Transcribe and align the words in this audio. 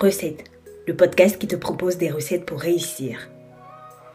Recette, 0.00 0.44
le 0.86 0.94
podcast 0.94 1.40
qui 1.40 1.48
te 1.48 1.56
propose 1.56 1.96
des 1.96 2.08
recettes 2.08 2.46
pour 2.46 2.60
réussir. 2.60 3.28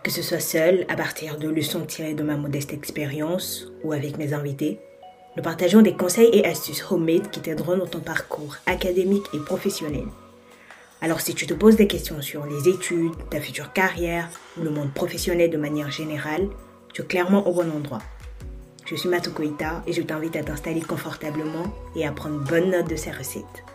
Que 0.02 0.12
ce 0.12 0.22
soit 0.22 0.40
seul, 0.40 0.86
à 0.88 0.96
partir 0.96 1.38
de 1.38 1.50
leçons 1.50 1.86
tirées 1.86 2.14
de 2.14 2.24
ma 2.24 2.38
modeste 2.38 2.72
expérience 2.72 3.68
ou 3.84 3.92
avec 3.92 4.18
mes 4.18 4.32
invités, 4.32 4.80
nous 5.36 5.44
partageons 5.44 5.82
des 5.82 5.94
conseils 5.94 6.30
et 6.32 6.46
astuces 6.46 6.90
homemade 6.90 7.30
qui 7.32 7.42
t'aideront 7.42 7.76
dans 7.76 7.86
ton 7.86 8.00
parcours 8.00 8.56
académique 8.66 9.26
et 9.34 9.40
professionnel. 9.40 10.06
Alors 11.02 11.20
si 11.20 11.36
tu 11.36 11.48
te 11.48 11.54
poses 11.54 11.76
des 11.76 11.88
questions 11.88 12.22
sur 12.22 12.46
les 12.46 12.70
études, 12.70 13.12
ta 13.30 13.42
future 13.42 13.74
carrière 13.74 14.30
ou 14.58 14.64
le 14.64 14.70
monde 14.70 14.94
professionnel 14.94 15.50
de 15.50 15.58
manière 15.58 15.92
générale, 15.92 16.48
tu 16.94 17.02
es 17.02 17.06
clairement 17.06 17.46
au 17.46 17.52
bon 17.52 17.70
endroit. 17.70 18.02
Je 18.86 18.96
suis 18.96 19.10
Mato 19.10 19.32
Koita 19.32 19.84
et 19.86 19.92
je 19.92 20.02
t'invite 20.02 20.38
à 20.38 20.44
t'installer 20.44 20.82
confortablement 20.82 21.66
et 21.94 22.08
à 22.08 22.14
prendre 22.14 22.40
bonne 22.40 22.72
note 22.72 22.90
de 22.90 22.96
ces 22.96 23.12
recettes. 23.12 23.66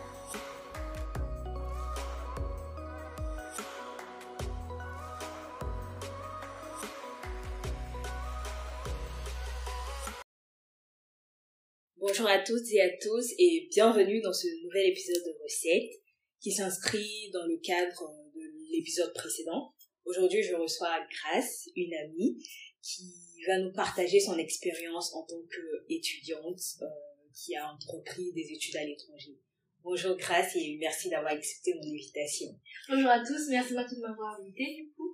Bonjour 12.19 12.35
à 12.35 12.43
toutes 12.43 12.69
et 12.73 12.81
à 12.81 12.89
tous 12.97 13.31
et 13.37 13.69
bienvenue 13.71 14.19
dans 14.19 14.33
ce 14.33 14.47
nouvel 14.65 14.87
épisode 14.87 15.23
de 15.23 15.41
Recettes 15.41 16.01
qui 16.41 16.51
s'inscrit 16.51 17.29
dans 17.31 17.45
le 17.45 17.57
cadre 17.59 18.11
de 18.35 18.41
l'épisode 18.73 19.13
précédent. 19.13 19.73
Aujourd'hui, 20.03 20.43
je 20.43 20.53
reçois 20.53 20.99
Grace, 21.09 21.69
une 21.77 21.93
amie, 21.93 22.43
qui 22.81 23.05
va 23.47 23.59
nous 23.59 23.71
partager 23.71 24.19
son 24.19 24.37
expérience 24.37 25.15
en 25.15 25.25
tant 25.27 25.41
qu'étudiante 25.87 26.59
euh, 26.81 26.87
qui 27.33 27.55
a 27.55 27.71
entrepris 27.71 28.33
des 28.33 28.51
études 28.51 28.75
à 28.75 28.83
l'étranger. 28.83 29.39
Bonjour 29.81 30.17
Grace 30.17 30.57
et 30.57 30.77
merci 30.77 31.07
d'avoir 31.07 31.31
accepté 31.31 31.73
mon 31.75 31.89
invitation. 31.89 32.47
Bonjour 32.89 33.11
à 33.11 33.23
tous, 33.23 33.47
merci 33.47 33.73
beaucoup 33.73 33.95
de 33.95 34.01
m'avoir 34.01 34.41
invité 34.41 34.65
du 34.75 34.91
coup. 34.91 35.13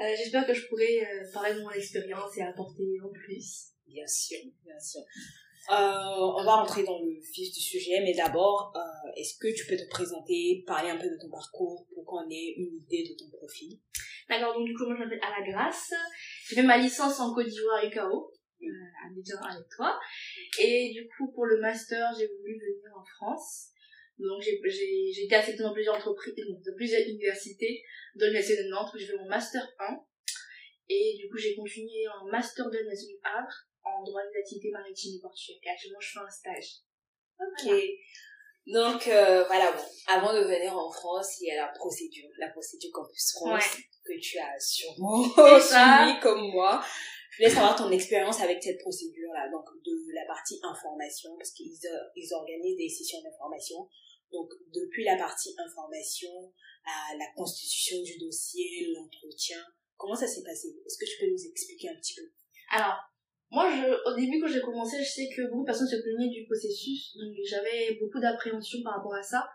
Euh, 0.00 0.14
J'espère 0.18 0.46
que 0.46 0.52
je 0.52 0.66
pourrai 0.66 1.00
euh, 1.00 1.32
parler 1.32 1.54
de 1.54 1.62
mon 1.62 1.70
expérience 1.70 2.36
et 2.36 2.42
apporter 2.42 3.00
en 3.02 3.10
plus. 3.10 3.68
Bien 3.86 4.06
sûr, 4.06 4.40
bien 4.66 4.78
sûr. 4.78 5.00
Euh, 5.68 5.74
on 5.74 6.44
va 6.44 6.62
rentrer 6.62 6.84
dans 6.84 7.00
le 7.00 7.10
vif 7.20 7.52
du 7.52 7.60
sujet, 7.60 8.00
mais 8.00 8.14
d'abord, 8.14 8.72
euh, 8.76 9.10
est-ce 9.16 9.36
que 9.38 9.52
tu 9.52 9.66
peux 9.66 9.76
te 9.76 9.88
présenter, 9.90 10.62
parler 10.64 10.90
un 10.90 10.96
peu 10.96 11.10
de 11.10 11.18
ton 11.20 11.28
parcours 11.28 11.86
pour 11.92 12.04
qu'on 12.04 12.30
ait 12.30 12.54
une 12.56 12.76
idée 12.82 13.02
de 13.02 13.16
ton 13.18 13.28
profil? 13.36 13.80
D'accord, 14.28 14.54
donc 14.54 14.64
du 14.64 14.74
coup, 14.74 14.84
moi 14.86 14.94
je 14.96 15.02
m'appelle 15.02 15.20
Ala. 15.22 15.70
J'ai 16.48 16.56
fait 16.56 16.62
ma 16.62 16.78
licence 16.78 17.18
en 17.18 17.34
Côte 17.34 17.48
d'Ivoire 17.48 17.84
UKO, 17.84 18.32
euh, 18.62 18.66
à 19.02 19.48
avec 19.50 19.68
toi. 19.74 19.98
Et 20.60 20.92
du 20.92 21.08
coup, 21.08 21.32
pour 21.32 21.46
le 21.46 21.60
master, 21.60 22.10
j'ai 22.16 22.28
voulu 22.28 22.54
venir 22.54 22.96
en 22.96 23.04
France. 23.04 23.70
Donc 24.18 24.40
j'ai 24.40 25.24
été 25.24 25.34
acceptée 25.34 25.62
dans 25.62 25.74
plusieurs 25.74 25.96
entreprises, 25.96 26.34
dans 26.36 26.74
plusieurs 26.76 27.02
universités, 27.08 27.82
dont 28.14 28.26
l'université 28.26 28.62
de 28.62 28.68
Nantes 28.70 28.90
où 28.94 28.98
j'ai 28.98 29.06
fait 29.06 29.16
mon 29.16 29.28
master 29.28 29.62
1. 29.80 29.98
Et 30.88 31.16
du 31.18 31.28
coup, 31.28 31.36
j'ai 31.36 31.56
continué 31.56 32.06
en 32.08 32.30
master 32.30 32.70
de 32.70 32.78
l'université 32.78 33.14
du 33.14 33.18
Havre 33.24 33.66
en 33.86 34.02
droit 34.02 34.22
des 34.32 34.38
activités 34.40 34.70
maritimes 34.70 35.16
et 35.16 35.20
portuaires. 35.20 35.56
Et 35.62 35.70
actuellement, 35.70 36.00
je 36.00 36.10
fais 36.12 36.18
un 36.18 36.30
stage. 36.30 36.70
Ok. 37.40 37.72
Donc, 38.66 39.06
euh, 39.06 39.44
voilà, 39.46 39.70
bon, 39.72 39.82
avant 40.08 40.34
de 40.34 40.40
venir 40.40 40.76
en 40.76 40.90
France, 40.90 41.40
il 41.40 41.46
y 41.46 41.50
a 41.52 41.56
la 41.56 41.68
procédure, 41.68 42.28
la 42.38 42.48
procédure 42.48 42.90
Campus 42.92 43.32
France, 43.32 43.76
que 44.04 44.18
tu 44.18 44.38
as 44.38 44.58
sûrement 44.58 45.22
suivi 45.60 46.20
comme 46.20 46.50
moi. 46.50 46.82
Je 47.30 47.36
voulais 47.38 47.54
savoir 47.54 47.76
ton 47.76 47.90
expérience 47.92 48.40
avec 48.40 48.62
cette 48.62 48.80
procédure-là, 48.80 49.50
donc 49.50 49.64
de 49.84 50.14
la 50.14 50.24
partie 50.26 50.58
information, 50.62 51.36
parce 51.36 51.52
qu'ils 51.52 51.78
ils 52.16 52.34
organisent 52.34 52.76
des 52.76 52.88
sessions 52.88 53.22
d'information. 53.22 53.88
Donc, 54.32 54.50
depuis 54.72 55.04
la 55.04 55.16
partie 55.16 55.54
information 55.58 56.52
à 56.84 57.14
la 57.16 57.26
constitution 57.36 58.02
du 58.02 58.18
dossier, 58.18 58.92
l'entretien, 58.92 59.62
comment 59.96 60.16
ça 60.16 60.26
s'est 60.26 60.42
passé? 60.42 60.74
Est-ce 60.84 60.98
que 60.98 61.04
tu 61.04 61.18
peux 61.20 61.30
nous 61.30 61.50
expliquer 61.50 61.90
un 61.90 61.96
petit 61.96 62.14
peu? 62.14 62.26
Alors, 62.72 62.96
moi, 63.56 63.72
je, 63.72 63.88
au 63.88 64.14
début, 64.14 64.38
quand 64.38 64.48
j'ai 64.48 64.60
commencé, 64.60 65.02
je 65.02 65.08
sais 65.08 65.28
que 65.34 65.48
beaucoup 65.48 65.62
de 65.62 65.72
personnes 65.72 65.88
se 65.88 65.96
plaignaient 65.96 66.28
du 66.28 66.44
processus, 66.44 67.16
donc 67.16 67.32
j'avais 67.48 67.96
beaucoup 67.98 68.20
d'appréhension 68.20 68.82
par 68.84 68.96
rapport 68.96 69.14
à 69.14 69.22
ça. 69.22 69.48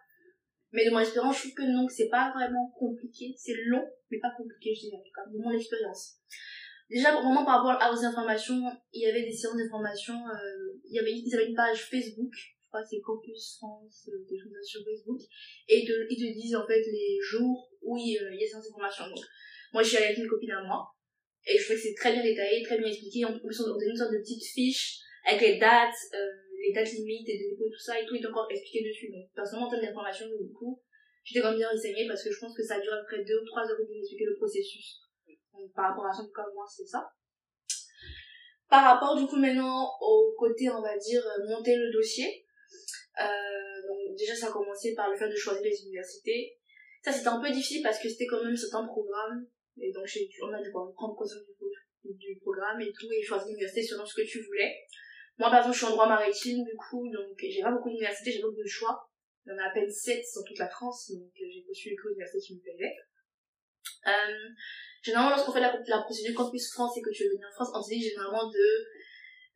Mais 0.72 0.86
de 0.86 0.90
mon 0.90 0.98
expérience, 0.98 1.36
je 1.36 1.42
trouve 1.42 1.54
que 1.54 1.72
non, 1.72 1.86
que 1.86 1.94
c'est 1.94 2.10
pas 2.10 2.34
vraiment 2.34 2.74
compliqué. 2.80 3.36
C'est 3.38 3.54
long, 3.66 3.86
mais 4.10 4.18
pas 4.18 4.34
compliqué, 4.36 4.74
je 4.74 4.90
dirais, 4.90 4.98
en 4.98 5.04
tout 5.04 5.14
cas, 5.14 5.30
de 5.30 5.38
mon 5.38 5.52
expérience. 5.52 6.18
Déjà, 6.90 7.14
vraiment 7.14 7.46
par 7.46 7.64
rapport 7.64 7.94
aux 7.94 8.04
informations, 8.04 8.64
il 8.92 9.04
y 9.04 9.06
avait 9.06 9.22
des 9.22 9.32
séances 9.32 9.56
d'information, 9.56 10.16
euh, 10.16 10.82
il 10.90 10.96
y 10.96 11.00
avait, 11.00 11.14
ils 11.14 11.36
avaient 11.36 11.50
une 11.50 11.56
page 11.56 11.86
Facebook, 11.86 12.34
je 12.34 12.68
crois 12.70 12.84
c'est 12.84 13.02
Campus 13.02 13.58
France, 13.60 14.10
euh, 14.10 14.26
des 14.28 14.40
choses 14.40 14.52
sur 14.64 14.82
Facebook, 14.84 15.22
et 15.70 15.84
ils 15.84 15.88
te, 15.88 16.40
disent 16.40 16.56
en 16.56 16.66
fait 16.66 16.82
les 16.82 17.20
jours 17.22 17.70
où 17.84 17.98
il, 17.98 18.18
euh, 18.18 18.34
y 18.34 18.44
a 18.44 18.48
ces 18.48 18.54
séances 18.54 18.66
d'information. 18.66 19.06
Donc, 19.10 19.24
moi, 19.74 19.84
suis 19.84 19.98
allée 19.98 20.08
avec 20.08 20.18
une 20.18 20.28
copine 20.28 20.52
à 20.52 20.64
moi, 20.64 20.90
et 21.46 21.58
je 21.58 21.64
trouvais 21.64 21.76
que 21.76 21.82
c'est 21.82 21.96
très 21.96 22.14
bien 22.14 22.24
détaillé, 22.24 22.62
très 22.64 22.78
bien 22.78 22.88
expliqué. 22.88 23.26
En 23.26 23.38
plus, 23.38 23.60
on 23.62 23.74
a 23.74 23.84
une 23.84 23.98
sorte 23.98 24.14
de 24.14 24.20
petite 24.20 24.44
fiche 24.44 25.00
avec 25.26 25.42
les 25.42 25.58
dates, 25.58 25.98
euh, 26.14 26.32
les 26.62 26.74
dates 26.74 26.92
limites 26.94 27.28
et 27.30 27.38
des 27.38 27.50
dépôts 27.50 27.68
et 27.68 27.72
tout 27.72 27.80
ça, 27.80 28.00
et 28.00 28.06
tout 28.06 28.16
est 28.16 28.26
encore 28.26 28.48
expliqué 28.50 28.88
dessus. 28.88 29.12
Donc, 29.12 29.26
personnellement, 29.34 29.68
en 29.68 29.72
termes 29.72 29.84
d'information, 29.84 30.28
du 30.28 30.54
coup, 30.54 30.82
j'étais 31.24 31.42
quand 31.42 31.50
même 31.50 31.58
bien 31.58 31.70
renseignée 31.70 32.08
parce 32.08 32.24
que 32.24 32.32
je 32.32 32.40
pense 32.40 32.56
que 32.56 32.64
ça 32.64 32.80
dure 32.80 32.94
à 32.94 32.98
peu 33.02 33.06
près 33.06 33.26
deux 33.26 33.42
ou 33.42 33.46
trois 33.46 33.64
heures 33.64 33.78
pour 33.78 33.96
expliquer 33.96 34.26
le 34.26 34.38
processus. 34.38 35.02
Donc, 35.54 35.74
par 35.74 35.90
rapport 35.90 36.06
à 36.06 36.14
ça, 36.14 36.22
comme 36.34 36.54
moi, 36.54 36.66
c'est 36.70 36.86
ça. 36.86 37.10
Par 38.70 38.84
rapport, 38.84 39.18
du 39.18 39.26
coup, 39.26 39.36
maintenant, 39.36 39.90
au 40.00 40.34
côté, 40.38 40.70
on 40.70 40.82
va 40.82 40.98
dire, 40.98 41.26
euh, 41.26 41.48
monter 41.50 41.76
le 41.76 41.92
dossier. 41.92 42.46
Euh, 43.20 43.88
donc, 43.88 44.16
déjà, 44.16 44.36
ça 44.36 44.48
a 44.48 44.52
commencé 44.52 44.94
par 44.96 45.10
le 45.10 45.18
fait 45.18 45.28
de 45.28 45.36
choisir 45.36 45.64
les 45.64 45.84
universités. 45.84 46.58
Ça, 47.04 47.12
c'était 47.12 47.28
un 47.28 47.42
peu 47.42 47.52
difficile 47.52 47.82
parce 47.82 48.00
que 48.00 48.08
c'était 48.08 48.28
quand 48.28 48.44
même 48.44 48.56
certains 48.56 48.86
programmes 48.86 49.48
et 49.78 49.92
donc, 49.92 50.06
on 50.44 50.54
a 50.54 50.62
dû 50.62 50.72
prendre 50.72 51.16
conscience 51.16 51.44
du, 52.04 52.40
programme 52.42 52.82
et 52.82 52.92
tout, 52.92 53.08
et 53.12 53.22
choisir 53.22 53.48
l'université 53.48 53.84
selon 53.84 54.06
ce 54.06 54.16
que 54.16 54.28
tu 54.28 54.42
voulais. 54.44 54.76
Moi, 55.38 55.50
par 55.50 55.60
exemple, 55.60 55.74
je 55.74 55.80
suis 55.80 55.88
en 55.88 55.96
droit 55.96 56.08
maritime, 56.08 56.64
du 56.64 56.76
coup, 56.76 57.08
donc 57.12 57.38
j'ai 57.40 57.62
pas 57.62 57.72
beaucoup 57.72 57.90
d'universités, 57.90 58.32
j'ai 58.32 58.42
pas 58.42 58.48
beaucoup 58.48 58.64
de 58.64 58.68
choix. 58.68 59.00
Il 59.46 59.54
y 59.54 59.56
en 59.56 59.58
a 59.58 59.70
à 59.70 59.74
peine 59.74 59.90
7 59.90 60.22
dans 60.36 60.44
toute 60.44 60.60
la 60.60 60.70
France, 60.70 61.12
donc 61.12 61.32
j'ai 61.34 61.64
postulé 61.66 61.96
que 61.96 62.10
l'université 62.10 62.40
qui 62.40 62.56
me 62.56 62.62
plaisait. 62.62 62.94
Euh, 64.08 64.50
généralement, 65.02 65.32
lorsqu'on 65.32 65.54
fait 65.54 65.62
la, 65.62 65.74
la 65.88 66.02
procédure 66.02 66.36
Campus 66.36 66.72
France 66.74 66.98
et 66.98 67.02
que 67.02 67.10
tu 67.10 67.24
veux 67.24 67.32
venir 67.32 67.48
en 67.48 67.54
France, 67.54 67.72
on 67.74 67.82
te 67.82 67.90
dit 67.90 68.02
généralement 68.02 68.50
de 68.50 68.66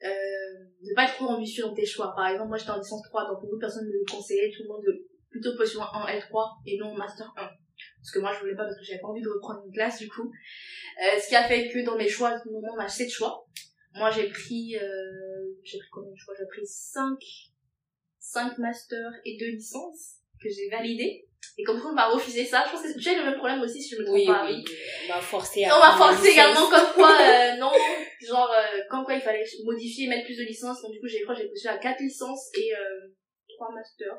euh, 0.04 0.96
pas 0.96 1.06
être 1.06 1.16
trop 1.16 1.28
ambitieux 1.28 1.64
dans 1.64 1.74
tes 1.74 1.86
choix. 1.86 2.14
Par 2.16 2.28
exemple, 2.28 2.50
moi 2.50 2.58
j'étais 2.58 2.72
en 2.72 2.78
licence 2.78 3.04
3, 3.10 3.28
donc 3.28 3.42
beaucoup 3.42 3.56
de 3.56 3.62
personnes 3.62 3.86
me 3.86 4.12
conseillaient 4.12 4.52
tout 4.56 4.64
le 4.64 4.70
monde 4.70 4.84
de 4.86 5.08
plutôt 5.30 5.56
postuler 5.56 5.84
en 5.84 6.06
L3 6.08 6.62
et 6.66 6.78
non 6.78 6.96
Master 6.96 7.32
1 7.38 7.50
parce 8.06 8.14
que 8.14 8.20
moi 8.20 8.32
je 8.36 8.40
voulais 8.42 8.56
pas 8.56 8.66
parce 8.66 8.78
que 8.78 8.84
j'avais 8.84 9.00
pas 9.00 9.08
envie 9.08 9.24
de 9.24 9.30
reprendre 9.30 9.64
une 9.66 9.74
classe 9.74 9.98
du 9.98 10.08
coup. 10.08 10.32
Euh, 11.02 11.20
ce 11.20 11.28
qui 11.28 11.36
a 11.36 11.44
fait 11.44 11.70
que 11.70 11.84
dans 11.84 11.98
mes 11.98 12.08
choix 12.08 12.30
à 12.30 12.40
ce 12.40 12.48
moment 12.50 12.68
on 12.78 12.80
a 12.80 12.88
7 12.88 13.10
choix. 13.10 13.48
Moi 13.96 14.12
j'ai 14.12 14.30
pris 14.30 14.78
euh, 14.78 15.56
j'ai 15.64 15.80
pris 15.80 15.88
combien 15.92 16.12
de 16.12 16.18
choix? 16.18 16.36
J'ai 16.38 16.46
pris 16.46 16.68
5 16.68 17.18
5 18.20 18.60
masters 18.60 19.12
et 19.26 19.38
2 19.40 19.48
licences 19.48 20.18
que 20.40 20.50
j'ai 20.50 20.70
validées. 20.70 21.26
Et 21.58 21.64
comme 21.64 21.82
on 21.84 21.94
m'a 21.94 22.10
refusé 22.10 22.46
ça. 22.46 22.64
Je 22.68 22.74
pense 22.74 22.84
que 22.84 23.00
j'ai 23.00 23.16
le 23.16 23.24
même 23.24 23.38
problème 23.38 23.62
aussi 23.62 23.82
si 23.82 23.96
je 23.96 24.02
me 24.02 24.06
trompe 24.06 24.18
oui, 24.18 24.28
pas 24.28 24.46
oui, 24.46 24.64
on 25.06 25.16
m'a 25.16 25.22
forcé 25.22 25.64
à 25.64 25.76
on 25.76 25.80
m'a 25.80 25.98
forcé 25.98 26.30
également 26.30 26.70
comme 26.70 26.94
quoi 26.94 27.12
euh, 27.20 27.56
non. 27.60 27.72
Genre 28.22 28.52
euh, 28.52 28.82
comme 28.92 29.04
quoi 29.04 29.16
il 29.16 29.22
fallait 29.22 29.46
modifier 29.64 30.06
et 30.06 30.10
mettre 30.10 30.26
plus 30.26 30.38
de 30.38 30.44
licences. 30.44 30.84
Donc 30.84 30.92
du 30.92 31.00
coup 31.00 31.08
j'ai 31.08 31.24
crois 31.24 31.34
j'ai 31.34 31.48
postulé 31.48 31.74
à 31.74 31.78
4 31.80 32.00
licences 32.02 32.52
et 32.56 32.72
euh, 32.76 33.16
3 33.58 33.74
masters. 33.74 34.18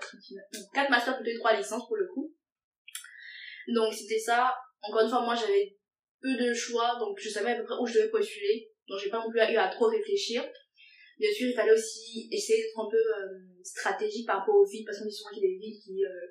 4 0.74 0.90
masters 0.90 1.16
plutôt 1.16 1.30
et 1.30 1.38
3 1.38 1.56
licences 1.56 1.86
pour 1.86 1.96
le 1.96 2.08
coup 2.08 2.15
donc 3.74 3.92
c'était 3.94 4.18
ça. 4.18 4.54
Encore 4.82 5.02
une 5.02 5.08
fois, 5.08 5.22
moi 5.22 5.34
j'avais 5.34 5.76
peu 6.20 6.36
de 6.36 6.54
choix, 6.54 6.96
donc 6.98 7.18
je 7.18 7.28
savais 7.28 7.52
à 7.52 7.56
peu 7.56 7.64
près 7.64 7.74
où 7.80 7.86
je 7.86 7.94
devais 7.94 8.10
postuler. 8.10 8.70
Donc 8.88 8.98
j'ai 9.02 9.10
pas 9.10 9.18
non 9.18 9.30
plus 9.30 9.40
eu 9.40 9.56
à 9.56 9.68
trop 9.68 9.86
réfléchir. 9.86 10.44
Bien 11.18 11.32
sûr, 11.32 11.48
il 11.48 11.54
fallait 11.54 11.72
aussi 11.72 12.28
essayer 12.30 12.62
d'être 12.62 12.78
un 12.78 12.90
peu 12.90 12.96
euh, 12.96 13.62
stratégique 13.64 14.26
par 14.26 14.40
rapport 14.40 14.54
aux 14.54 14.66
villes, 14.66 14.84
parce 14.84 14.98
qu'on 14.98 15.06
dit 15.06 15.14
souvent 15.14 15.30
qu'il 15.30 15.42
y 15.42 15.46
a 15.46 15.48
des 15.48 15.58
villes 15.58 15.80
qui, 15.82 16.04
euh, 16.04 16.26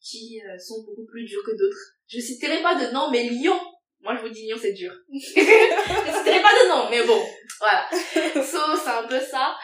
qui 0.00 0.42
euh, 0.42 0.58
sont 0.58 0.84
beaucoup 0.84 1.06
plus 1.06 1.24
dures 1.24 1.42
que 1.44 1.52
d'autres. 1.52 1.96
Je 2.06 2.20
citerai 2.20 2.62
pas 2.62 2.74
de 2.74 2.92
nom, 2.92 3.10
mais 3.10 3.28
Lyon 3.28 3.58
moi 4.02 4.16
je 4.16 4.22
vous 4.22 4.28
dis 4.28 4.42
Lyon 4.42 4.58
c'est 4.60 4.72
dur. 4.72 4.92
je 5.12 5.18
citerai 5.18 6.42
pas 6.42 6.54
de 6.58 6.68
nom, 6.68 6.90
mais 6.90 7.06
bon, 7.06 7.22
voilà. 7.60 7.88
So, 7.92 8.58
c'est 8.76 8.90
un 8.90 9.06
peu 9.06 9.20
ça. 9.20 9.54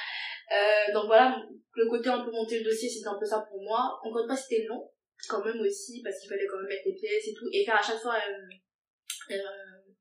Euh, 0.52 0.92
donc 0.94 1.06
voilà, 1.06 1.36
le 1.74 1.88
côté 1.88 2.08
un 2.08 2.24
peu 2.24 2.30
monter 2.30 2.58
le 2.58 2.64
dossier, 2.64 2.88
c'était 2.88 3.08
un 3.08 3.18
peu 3.18 3.26
ça 3.26 3.44
pour 3.48 3.60
moi. 3.60 3.98
Encore 4.02 4.22
une 4.22 4.28
fois, 4.28 4.36
c'était 4.36 4.64
long 4.64 4.88
quand 5.26 5.44
même 5.44 5.60
aussi 5.60 6.02
parce 6.02 6.20
qu'il 6.20 6.28
fallait 6.28 6.46
quand 6.46 6.58
même 6.58 6.68
mettre 6.68 6.86
les 6.86 6.94
pièces 6.94 7.28
et 7.28 7.34
tout 7.34 7.48
et 7.52 7.64
faire 7.64 7.76
à 7.76 7.82
chaque 7.82 8.00
fois 8.00 8.16
euh, 8.16 9.34
euh, 9.34 9.92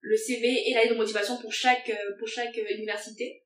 le 0.00 0.16
CV 0.16 0.48
et 0.66 0.74
la 0.74 0.82
lettre 0.82 0.94
de 0.94 0.98
motivation 0.98 1.38
pour 1.38 1.52
chaque 1.52 1.88
euh, 1.90 2.16
pour 2.18 2.28
chaque 2.28 2.56
université. 2.56 3.42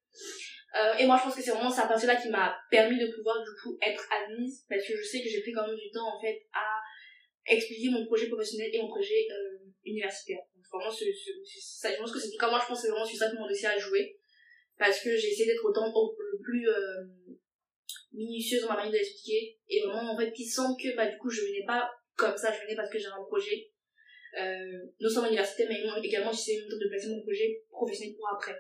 Et 0.99 1.07
moi 1.07 1.17
je 1.17 1.25
pense 1.25 1.35
que 1.35 1.41
c'est 1.41 1.53
vraiment 1.53 1.71
ça 1.71 1.87
parce 1.87 2.05
là 2.05 2.17
qui 2.17 2.29
m'a 2.29 2.55
permis 2.71 2.99
de 2.99 3.07
pouvoir 3.07 3.43
du 3.43 3.49
coup 3.63 3.79
être 3.81 4.07
admise 4.13 4.67
parce 4.69 4.87
que 4.87 4.95
je 4.95 5.03
sais 5.03 5.23
que 5.23 5.29
j'ai 5.31 5.41
pris 5.41 5.53
quand 5.53 5.67
même 5.67 5.77
du 5.77 5.91
temps 5.91 6.15
en 6.15 6.21
fait 6.21 6.47
à 6.53 6.69
expliquer 7.47 7.89
mon 7.89 8.05
projet 8.05 8.29
professionnel 8.29 8.69
et 8.71 8.79
mon 8.83 8.89
projet 8.89 9.27
universitaire. 9.87 10.41
Donc 10.55 10.65
vraiment 10.71 10.91
c'est 10.95 11.07
ça 11.59 11.91
je 11.91 11.97
pense 11.97 12.13
que 12.13 12.19
c'est 12.19 12.29
cas 12.37 12.51
moi 12.51 12.61
je 12.63 12.67
pense 12.69 12.83
que 12.83 12.89
c'est 12.89 12.91
vraiment 12.91 13.07
sur 13.07 13.17
ça 13.17 13.31
que 13.31 13.37
mon 13.37 13.49
dossier 13.49 13.69
a 13.69 13.79
joué 13.79 14.19
parce 14.79 15.01
que 15.01 15.17
j'ai 15.17 15.29
essayé 15.29 15.47
d'être 15.47 15.65
autant 15.65 15.87
le 15.87 16.39
plus 16.43 16.69
minutieuse 18.17 18.63
dans 18.63 18.69
ma 18.69 18.77
manière 18.77 18.93
de 18.93 18.97
l'expliquer 18.97 19.59
et 19.69 19.83
vraiment 19.83 20.13
en 20.13 20.17
fait 20.19 20.33
qui 20.33 20.45
sent 20.45 20.73
que 20.83 20.97
bah 20.97 21.07
du 21.07 21.19
coup 21.19 21.29
je 21.29 21.43
venais 21.43 21.65
pas 21.67 21.91
comme 22.17 22.37
ça 22.37 22.51
je 22.53 22.65
venais 22.65 22.75
parce 22.75 22.91
que 22.91 22.99
j'avais 22.99 23.15
un 23.15 23.25
projet 23.25 23.71
euh, 24.41 24.89
non 25.01 25.09
seulement 25.09 25.29
l'université 25.29 25.67
mais 25.69 25.81
également 26.03 26.33
j'essayais 26.33 26.63
de 26.65 26.89
placer 26.89 27.09
mon 27.09 27.23
projet 27.23 27.63
professionnel 27.71 28.17
pour 28.17 28.29
après. 28.35 28.57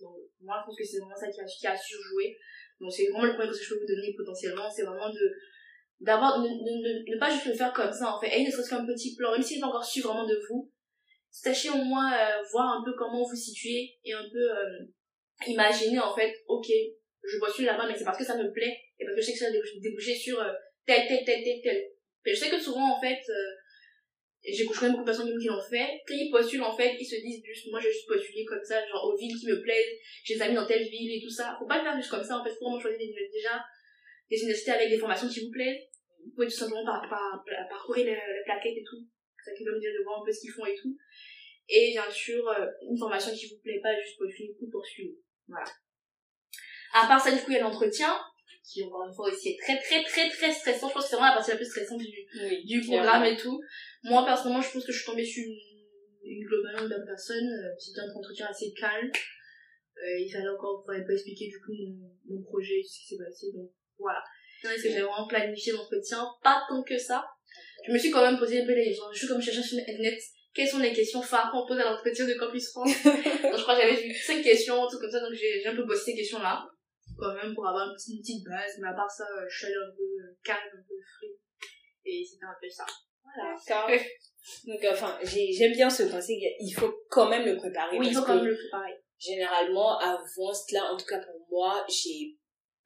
Donc 0.00 0.14
moi 0.40 0.58
je 0.60 0.66
pense 0.66 0.76
que 0.76 0.84
c'est 0.84 0.98
vraiment 0.98 1.16
ça 1.16 1.30
qui 1.30 1.40
a, 1.40 1.44
qui 1.44 1.66
a 1.66 1.76
surjoué. 1.76 2.36
Donc 2.80 2.92
c'est 2.92 3.06
vraiment 3.06 3.24
le 3.24 3.34
point 3.34 3.46
que 3.46 3.54
je 3.54 3.68
peux 3.68 3.80
vous 3.80 3.86
donner 3.86 4.14
potentiellement 4.16 4.70
c'est 4.70 4.84
vraiment 4.84 5.10
de 5.10 5.30
d'avoir 6.00 6.38
ne, 6.40 6.46
ne, 6.46 7.14
ne, 7.14 7.18
pas 7.18 7.30
juste 7.30 7.46
le 7.46 7.54
faire 7.54 7.72
comme 7.72 7.92
ça 7.92 8.14
en 8.14 8.20
fait. 8.20 8.30
Et 8.30 8.44
ne 8.44 8.50
serait-ce 8.50 8.70
qu'un 8.70 8.86
petit 8.86 9.16
plan 9.16 9.32
même 9.32 9.42
s'il 9.42 9.56
n'est 9.56 9.62
pas 9.62 9.68
encore 9.68 9.84
su 9.84 10.00
vraiment 10.00 10.26
de 10.26 10.38
vous. 10.48 10.70
Sachez 11.30 11.70
au 11.70 11.82
moins 11.82 12.12
euh, 12.12 12.42
voir 12.52 12.78
un 12.78 12.84
peu 12.84 12.92
comment 12.96 13.22
vous 13.22 13.36
situez 13.36 13.98
et 14.04 14.12
un 14.12 14.26
peu 14.32 14.50
euh, 14.50 14.86
imaginer 15.46 15.98
en 16.00 16.14
fait 16.14 16.34
ok 16.48 16.66
je 17.22 17.38
postule 17.38 17.66
là-bas 17.66 17.86
mais 17.86 17.96
c'est 17.96 18.04
parce 18.04 18.18
que 18.18 18.24
ça 18.24 18.36
me 18.36 18.50
plaît 18.52 18.76
et 18.98 19.04
parce 19.04 19.16
que 19.16 19.20
je 19.20 19.26
sais 19.26 19.32
que 19.32 19.38
ça 19.38 19.50
va 19.50 19.80
déboucher 19.80 20.14
sur 20.14 20.40
euh, 20.40 20.52
tel 20.86 21.06
tel 21.06 21.24
tel 21.24 21.42
tel 21.44 21.60
tel. 21.62 21.84
Mais 22.24 22.34
je 22.34 22.38
sais 22.38 22.50
que 22.50 22.60
souvent 22.60 22.96
en 22.96 23.00
fait 23.00 23.20
j'ai 24.44 24.64
couché 24.64 24.88
beaucoup 24.88 25.02
de 25.02 25.06
personnes 25.06 25.38
qui 25.38 25.46
l'ont 25.46 25.60
fait 25.60 26.00
quand 26.06 26.14
ils 26.14 26.30
postulent 26.30 26.62
en 26.62 26.76
fait 26.76 26.96
ils 26.98 27.04
se 27.04 27.16
disent 27.16 27.42
juste 27.44 27.70
moi 27.70 27.80
je 27.80 27.88
juste 27.88 28.06
postuler 28.06 28.44
comme 28.44 28.62
ça 28.62 28.86
genre 28.86 29.04
aux 29.04 29.16
villes 29.16 29.36
qui 29.36 29.46
me 29.46 29.60
plaisent 29.60 29.98
j'ai 30.24 30.34
des 30.34 30.42
amis 30.42 30.54
dans 30.54 30.66
telle 30.66 30.84
ville 30.84 31.16
et 31.16 31.22
tout 31.22 31.30
ça. 31.30 31.56
Faut 31.58 31.66
pas 31.66 31.78
le 31.78 31.84
faire 31.84 31.96
juste 31.96 32.10
comme 32.10 32.24
ça 32.24 32.38
en 32.38 32.44
fait 32.44 32.50
faut 32.50 32.66
vraiment 32.66 32.80
choisir 32.80 32.98
déjà 32.98 33.62
des 34.30 34.36
universités 34.38 34.72
avec 34.72 34.90
des 34.90 34.98
formations 34.98 35.28
qui 35.28 35.40
vous 35.44 35.50
plaisent. 35.50 35.82
Vous 36.24 36.30
pouvez 36.34 36.46
tout 36.46 36.60
simplement 36.60 36.84
par, 36.84 37.08
par, 37.08 37.44
parcourir 37.70 38.04
les, 38.04 38.12
les 38.12 38.44
plaquettes 38.44 38.76
et 38.76 38.84
tout. 38.84 39.02
Ça 39.44 39.52
qui 39.54 39.64
va 39.64 39.72
me 39.72 39.80
dire 39.80 39.92
de 39.98 40.04
voir 40.04 40.20
un 40.20 40.24
peu 40.24 40.32
ce 40.32 40.40
qu'ils 40.40 40.50
font 40.50 40.66
et 40.66 40.76
tout. 40.76 40.96
Et 41.68 41.92
bien 41.92 42.10
sûr 42.10 42.46
euh, 42.48 42.66
une 42.88 42.98
formation 42.98 43.34
qui 43.34 43.48
vous 43.48 43.60
plaît 43.62 43.80
pas 43.82 43.98
juste 44.00 44.18
postuler 44.18 44.54
ou 44.60 44.70
poursuivre 44.70 45.14
voilà. 45.46 45.66
À 46.92 47.06
part 47.06 47.20
ça 47.20 47.32
du 47.32 47.38
coup 47.42 47.50
il 47.50 47.54
y 47.54 47.58
a 47.58 47.62
l'entretien 47.62 48.18
qui 48.68 48.84
encore 48.84 49.06
une 49.08 49.14
fois 49.14 49.32
aussi 49.32 49.50
est 49.50 49.58
très 49.58 49.78
très 49.80 50.04
très 50.04 50.28
très 50.28 50.52
stressant. 50.52 50.88
Je 50.88 50.94
pense 50.94 51.04
que 51.04 51.10
c'est 51.10 51.16
vraiment 51.16 51.30
la 51.30 51.36
partie 51.36 51.50
la 51.50 51.56
plus 51.56 51.66
stressante 51.66 51.98
du, 51.98 52.64
du 52.64 52.80
programme 52.86 53.24
et 53.24 53.36
tout. 53.36 53.58
Moi 54.02 54.24
personnellement 54.24 54.60
je 54.60 54.70
pense 54.70 54.84
que 54.84 54.92
je 54.92 54.98
suis 54.98 55.06
tombée 55.06 55.24
sur 55.24 55.42
une, 55.42 55.56
une 56.24 56.44
globalement 56.46 56.88
bonne 56.88 57.06
personne 57.06 57.48
euh, 57.48 57.72
c'était 57.78 58.00
un 58.00 58.12
entretien 58.14 58.46
assez 58.46 58.72
calme. 58.78 59.10
Euh, 59.10 60.18
il 60.18 60.30
fallait 60.30 60.48
encore 60.48 60.84
pouvoir 60.84 61.04
pas 61.06 61.12
expliquer 61.12 61.48
du 61.48 61.58
coup 61.58 61.72
mon, 61.72 62.36
mon 62.36 62.42
projet 62.42 62.82
ce 62.84 63.00
qui 63.00 63.06
s'est 63.08 63.24
passé. 63.24 63.46
Donc 63.54 63.70
voilà. 63.98 64.22
Est-ce 64.64 64.82
que 64.82 64.90
j'ai 64.90 65.00
vraiment 65.00 65.26
planifié 65.26 65.72
l'entretien 65.72 66.26
pas 66.42 66.62
tant 66.68 66.82
que 66.82 66.98
ça. 66.98 67.24
Je 67.86 67.92
me 67.92 67.98
suis 67.98 68.10
quand 68.10 68.22
même 68.22 68.38
posé 68.38 68.60
un 68.60 68.66
peu 68.66 68.74
les 68.74 68.92
gens 68.92 69.10
je 69.12 69.18
suis 69.18 69.28
comme 69.28 69.40
chercheur 69.40 69.64
sur 69.64 69.78
internet 69.78 70.18
quelles 70.54 70.68
sont 70.68 70.80
les 70.80 70.92
questions 70.92 71.22
phares 71.22 71.52
qu'on 71.52 71.66
pose 71.66 71.78
à 71.78 71.84
l'entretien 71.84 72.26
de 72.26 72.34
Campus 72.34 72.70
France? 72.70 72.90
Donc 73.04 73.56
je 73.56 73.62
crois 73.62 73.76
que 73.76 73.82
j'avais 73.82 74.02
vu 74.02 74.12
cinq 74.12 74.42
questions 74.42 74.86
tout 74.90 74.98
comme 74.98 75.10
ça. 75.10 75.20
Donc 75.20 75.32
j'ai 75.32 75.64
un 75.64 75.76
peu 75.76 75.84
bossé 75.84 76.10
ces 76.10 76.16
questions 76.16 76.40
là 76.40 76.68
quand 77.18 77.34
même 77.34 77.54
pour 77.54 77.66
avoir 77.66 77.88
une 77.88 77.94
petite, 77.94 78.44
base 78.44 78.78
mais 78.80 78.88
à 78.88 78.94
part 78.94 79.10
ça 79.10 79.24
euh, 79.24 79.44
je 79.48 79.58
suis 79.58 79.66
allée 79.66 79.76
un 79.76 79.94
peu 79.96 80.02
euh, 80.02 80.36
calme 80.44 80.70
un 80.72 80.82
peu 80.88 80.94
free 81.16 81.36
et 82.04 82.24
c'était 82.24 82.44
un 82.44 82.56
peu 82.60 82.68
ça. 82.68 82.86
Voilà. 83.22 83.98
Donc 84.66 84.86
enfin 84.90 85.18
j'aime 85.22 85.72
bien 85.72 85.90
ce 85.90 86.04
conseil 86.04 86.42
il 86.60 86.72
faut 86.72 86.94
quand 87.10 87.28
même 87.28 87.44
le 87.44 87.56
préparer 87.56 87.98
oui 87.98 88.08
il 88.08 88.14
faut 88.14 88.22
quand 88.22 88.36
même 88.36 88.46
le 88.46 88.56
préparer. 88.56 88.94
généralement 89.18 89.98
avant 89.98 90.54
cela 90.54 90.92
en 90.92 90.96
tout 90.96 91.04
cas 91.04 91.18
pour 91.18 91.46
moi 91.50 91.84
j'ai 91.88 92.36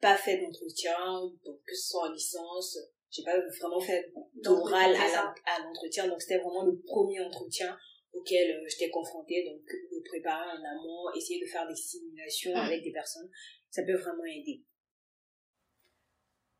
pas 0.01 0.17
fait 0.17 0.41
d'entretien 0.41 0.97
donc 1.45 1.59
que 1.65 1.75
ce 1.75 1.91
soit 1.91 2.09
en 2.09 2.11
licence 2.11 2.77
j'ai 3.13 3.23
pas 3.23 3.39
vraiment 3.61 3.79
fait 3.79 4.11
d'oral 4.33 4.95
à 4.95 5.59
l'entretien. 5.61 6.07
Donc 6.07 6.21
c'était 6.21 6.39
vraiment 6.39 6.63
le 6.63 6.81
premier 6.81 7.19
entretien 7.19 7.77
auquel 8.11 8.51
euh, 8.51 8.65
j'étais 8.67 8.89
confrontée. 8.89 9.45
Donc 9.45 9.61
le 9.69 10.01
préparer 10.03 10.49
en 10.49 10.63
amont 10.63 11.13
essayer 11.15 11.39
de 11.39 11.45
faire 11.45 11.67
des 11.67 11.75
simulations 11.75 12.55
avec 12.55 12.83
des 12.83 12.91
personnes 12.91 13.29
ça 13.73 13.81
peut 13.83 13.95
vraiment 13.95 14.23
aider 14.25 14.63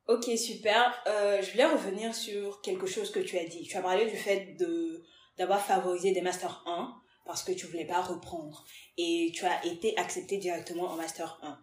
ok 0.08 0.26
super 0.38 1.04
euh, 1.08 1.42
je 1.42 1.52
voulais 1.52 1.66
revenir 1.66 2.14
sur 2.16 2.62
quelque 2.62 2.88
chose 2.88 3.12
que 3.12 3.20
tu 3.20 3.38
as 3.38 3.46
dit 3.46 3.64
tu 3.64 3.78
as 3.78 3.82
parlé 3.82 4.10
du 4.10 4.18
fait 4.18 4.56
de 4.58 5.04
d'avoir 5.38 5.64
favorisé 5.64 6.12
des 6.12 6.22
master 6.22 6.64
1 6.66 6.94
parce 7.26 7.44
que 7.44 7.52
tu 7.52 7.68
voulais 7.68 7.86
pas 7.86 8.02
reprendre 8.02 8.66
et 8.98 9.32
tu 9.34 9.46
as 9.46 9.66
été 9.66 9.96
accepté 9.98 10.38
directement 10.38 10.90
en 10.90 10.96
master 10.96 11.40
1 11.44 11.60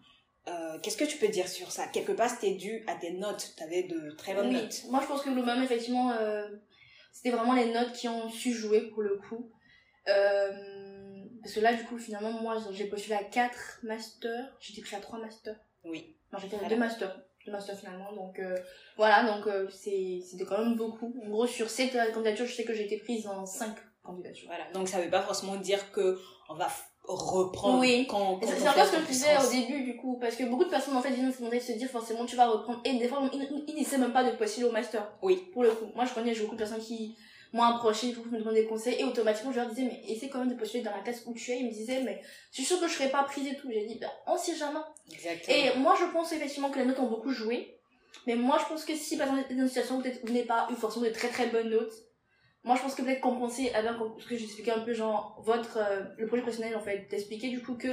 euh, 0.49 0.79
qu'est-ce 0.82 0.97
que 0.97 1.05
tu 1.05 1.19
peux 1.19 1.29
dire 1.29 1.49
sur 1.49 1.70
ça? 1.70 1.87
Quelque 1.87 2.12
part, 2.12 2.31
c'était 2.31 2.55
dû 2.55 2.82
à 2.87 2.94
tes 2.94 3.12
notes. 3.12 3.52
Tu 3.56 3.62
avais 3.62 3.82
de 3.82 4.11
très 4.12 4.35
bonnes 4.35 4.49
oui. 4.49 4.55
notes. 4.55 4.85
Moi, 4.91 5.00
je 5.02 5.06
pense 5.06 5.23
que 5.23 5.31
globalement, 5.31 5.62
effectivement, 5.62 6.12
euh, 6.12 6.49
c'était 7.12 7.31
vraiment 7.31 7.55
les 7.55 7.73
notes 7.73 7.93
qui 7.93 8.08
ont 8.08 8.29
su 8.31 8.52
jouer 8.52 8.88
pour 8.88 9.02
le 9.02 9.19
coup. 9.29 9.50
Euh, 10.08 10.79
parce 11.42 11.54
que 11.54 11.60
là, 11.60 11.75
du 11.75 11.84
coup, 11.84 11.98
finalement, 11.98 12.32
moi, 12.32 12.56
j'ai 12.72 12.87
postulé 12.87 13.14
à 13.14 13.25
4 13.25 13.81
masters. 13.82 14.56
J'étais 14.60 14.82
pris 14.82 14.96
à 14.96 15.00
3 15.00 15.19
masters. 15.19 15.56
Oui. 15.84 16.16
Non, 16.32 16.38
j'étais 16.38 16.56
à 16.64 16.69
2 16.69 16.76
masters. 16.76 17.16
2 17.46 17.52
masters 17.52 17.78
finalement. 17.78 18.12
Donc, 18.12 18.40
voilà, 18.96 19.25
donc 19.25 19.48
c'était 19.70 20.44
quand 20.44 20.58
même 20.58 20.76
beaucoup. 20.76 21.14
En 21.25 21.28
gros, 21.28 21.46
sur 21.46 21.70
7 21.70 21.96
candidatures, 22.12 22.46
je 22.46 22.54
sais 22.54 22.64
que 22.64 22.75
j'ai 22.75 22.84
été 22.84 22.98
prise 22.98 23.26
en 23.26 23.46
5 23.46 23.75
candidatures. 24.02 24.48
Voilà, 24.48 24.70
donc 24.72 24.88
ça 24.88 25.00
veut 25.00 25.10
pas 25.10 25.22
forcément 25.22 25.56
dire 25.56 25.90
que 25.92 26.19
on 26.48 26.54
va 26.54 26.69
reprendre 27.04 27.81
oui. 27.81 28.06
quand, 28.08 28.38
quand 28.38 28.46
c'est 28.46 28.69
encore 28.69 28.87
ce 28.87 28.92
que 28.92 29.02
je 29.02 29.06
disais 29.06 29.37
au 29.37 29.50
début 29.50 29.82
du 29.84 29.96
coup 29.96 30.19
parce 30.20 30.37
que 30.37 30.44
beaucoup 30.44 30.64
de 30.64 30.70
personnes 30.70 30.96
en 30.96 31.02
fait 31.02 31.10
viennent 31.10 31.32
se 31.32 31.72
dire 31.72 31.88
forcément 31.88 32.25
tu 32.25 32.37
vas 32.37 32.46
reprendre 32.46 32.81
et 32.84 32.98
des 32.98 33.08
fois 33.08 33.28
ils, 33.32 33.75
n'essaient 33.75 33.98
même 33.98 34.12
pas 34.12 34.22
de 34.22 34.37
postuler 34.37 34.66
au 34.66 34.70
master 34.72 35.10
oui 35.22 35.48
pour 35.52 35.62
le 35.62 35.70
coup 35.70 35.87
moi 35.94 36.04
je 36.04 36.14
connais 36.14 36.34
beaucoup 36.34 36.54
de 36.54 36.58
personnes 36.58 36.81
qui 36.81 37.16
m'ont 37.52 37.62
approché 37.62 38.12
coup 38.12 38.29
me 38.31 38.38
demandaient 38.38 38.62
des 38.62 38.69
conseils. 38.69 39.00
Et 39.00 39.05
automatiquement 39.05 39.52
je 39.52 39.61
leur 39.61 39.69
disais 39.69 39.82
mais 39.82 40.02
essaie 40.12 40.29
quand 40.29 40.38
même 40.41 40.50
de 40.50 40.55
postuler 40.55 40.82
dans 40.82 40.94
la 40.94 41.02
classe 41.02 41.23
où 41.26 41.35
tu 41.35 41.50
es. 41.50 41.61
Ils 41.61 41.67
me 41.67 41.73
disaient 41.73 42.02
mais 42.02 42.20
je 42.50 42.56
suis 42.56 42.64
sûre 42.64 42.81
que 42.81 42.88
je 42.88 42.94
serais 42.94 43.11
pas 43.11 43.23
prise 43.25 43.47
et 43.47 43.56
tout. 43.56 43.70
J'ai 43.70 43.87
dit 43.87 43.99
bah 44.00 44.12
on 44.26 44.37
sait 44.37 44.56
jamais. 44.56 44.81
Exactement. 45.12 45.56
et 45.56 45.79
moi 45.79 45.97
je 45.99 46.12
pense 46.12 46.32
effectivement 46.32 46.70
que 46.70 46.79
les 46.79 46.85
notes 46.85 47.00
ont 47.00 47.08
beaucoup 47.08 47.31
joué. 47.31 47.76
Mais 48.26 48.35
moi 48.35 48.58
je 48.61 48.67
pense 48.67 48.85
que 48.85 48.94
si 48.94 49.17
par 49.17 49.29
exemple 49.29 49.55
dans 49.55 49.62
une 49.62 49.69
situation 49.69 49.99
où 49.99 50.02
vous 50.02 50.32
n'avez 50.32 50.47
pas 50.47 50.69
eu 50.70 50.75
forcément 50.75 51.06
de 51.06 51.11
très 51.11 51.29
très 51.29 51.47
bonnes 51.47 51.70
notes 51.70 52.11
moi 52.64 52.76
je 52.76 52.82
pense 52.82 52.94
que 52.94 53.02
peut-être 53.02 53.20
compenser 53.20 53.70
avec 53.70 53.93
ce 54.19 54.26
que 54.26 54.37
j'expliquais 54.37 54.73
un 54.73 54.81
peu 54.81 54.93
genre 54.93 55.41
votre 55.44 55.79
euh, 55.79 56.02
le 56.19 56.26
projet 56.26 56.43
professionnel 56.43 56.76
en 56.76 56.81
fait 56.81 57.06
d'expliquer 57.11 57.49
du 57.49 57.62
coup 57.62 57.75
que 57.75 57.88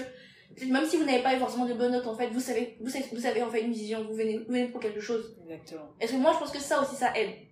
même 0.65 0.86
si 0.86 0.98
vous 0.98 1.06
n'avez 1.06 1.21
pas 1.24 1.36
eu 1.36 1.39
forcément 1.39 1.65
de 1.65 1.74
bonnes 1.74 1.92
notes 1.92 2.07
en 2.07 2.15
fait 2.15 2.27
vous 2.27 2.39
savez 2.39 2.77
vous 2.81 2.89
savez, 2.89 3.06
vous 3.12 3.21
savez 3.21 3.42
en 3.44 3.50
fait 3.50 3.62
une 3.62 3.71
vision 3.71 4.04
vous 4.04 4.15
venez 4.15 4.39
vous 4.39 4.51
venez 4.51 4.68
pour 4.68 4.81
quelque 4.81 5.00
chose. 5.00 5.38
Exactement. 5.44 5.89
Est-ce 6.00 6.13
que 6.13 6.18
moi 6.18 6.33
je 6.33 6.39
pense 6.39 6.51
que 6.51 6.59
ça 6.59 6.81
aussi 6.81 6.95
ça 6.95 7.18
aide? 7.18 7.46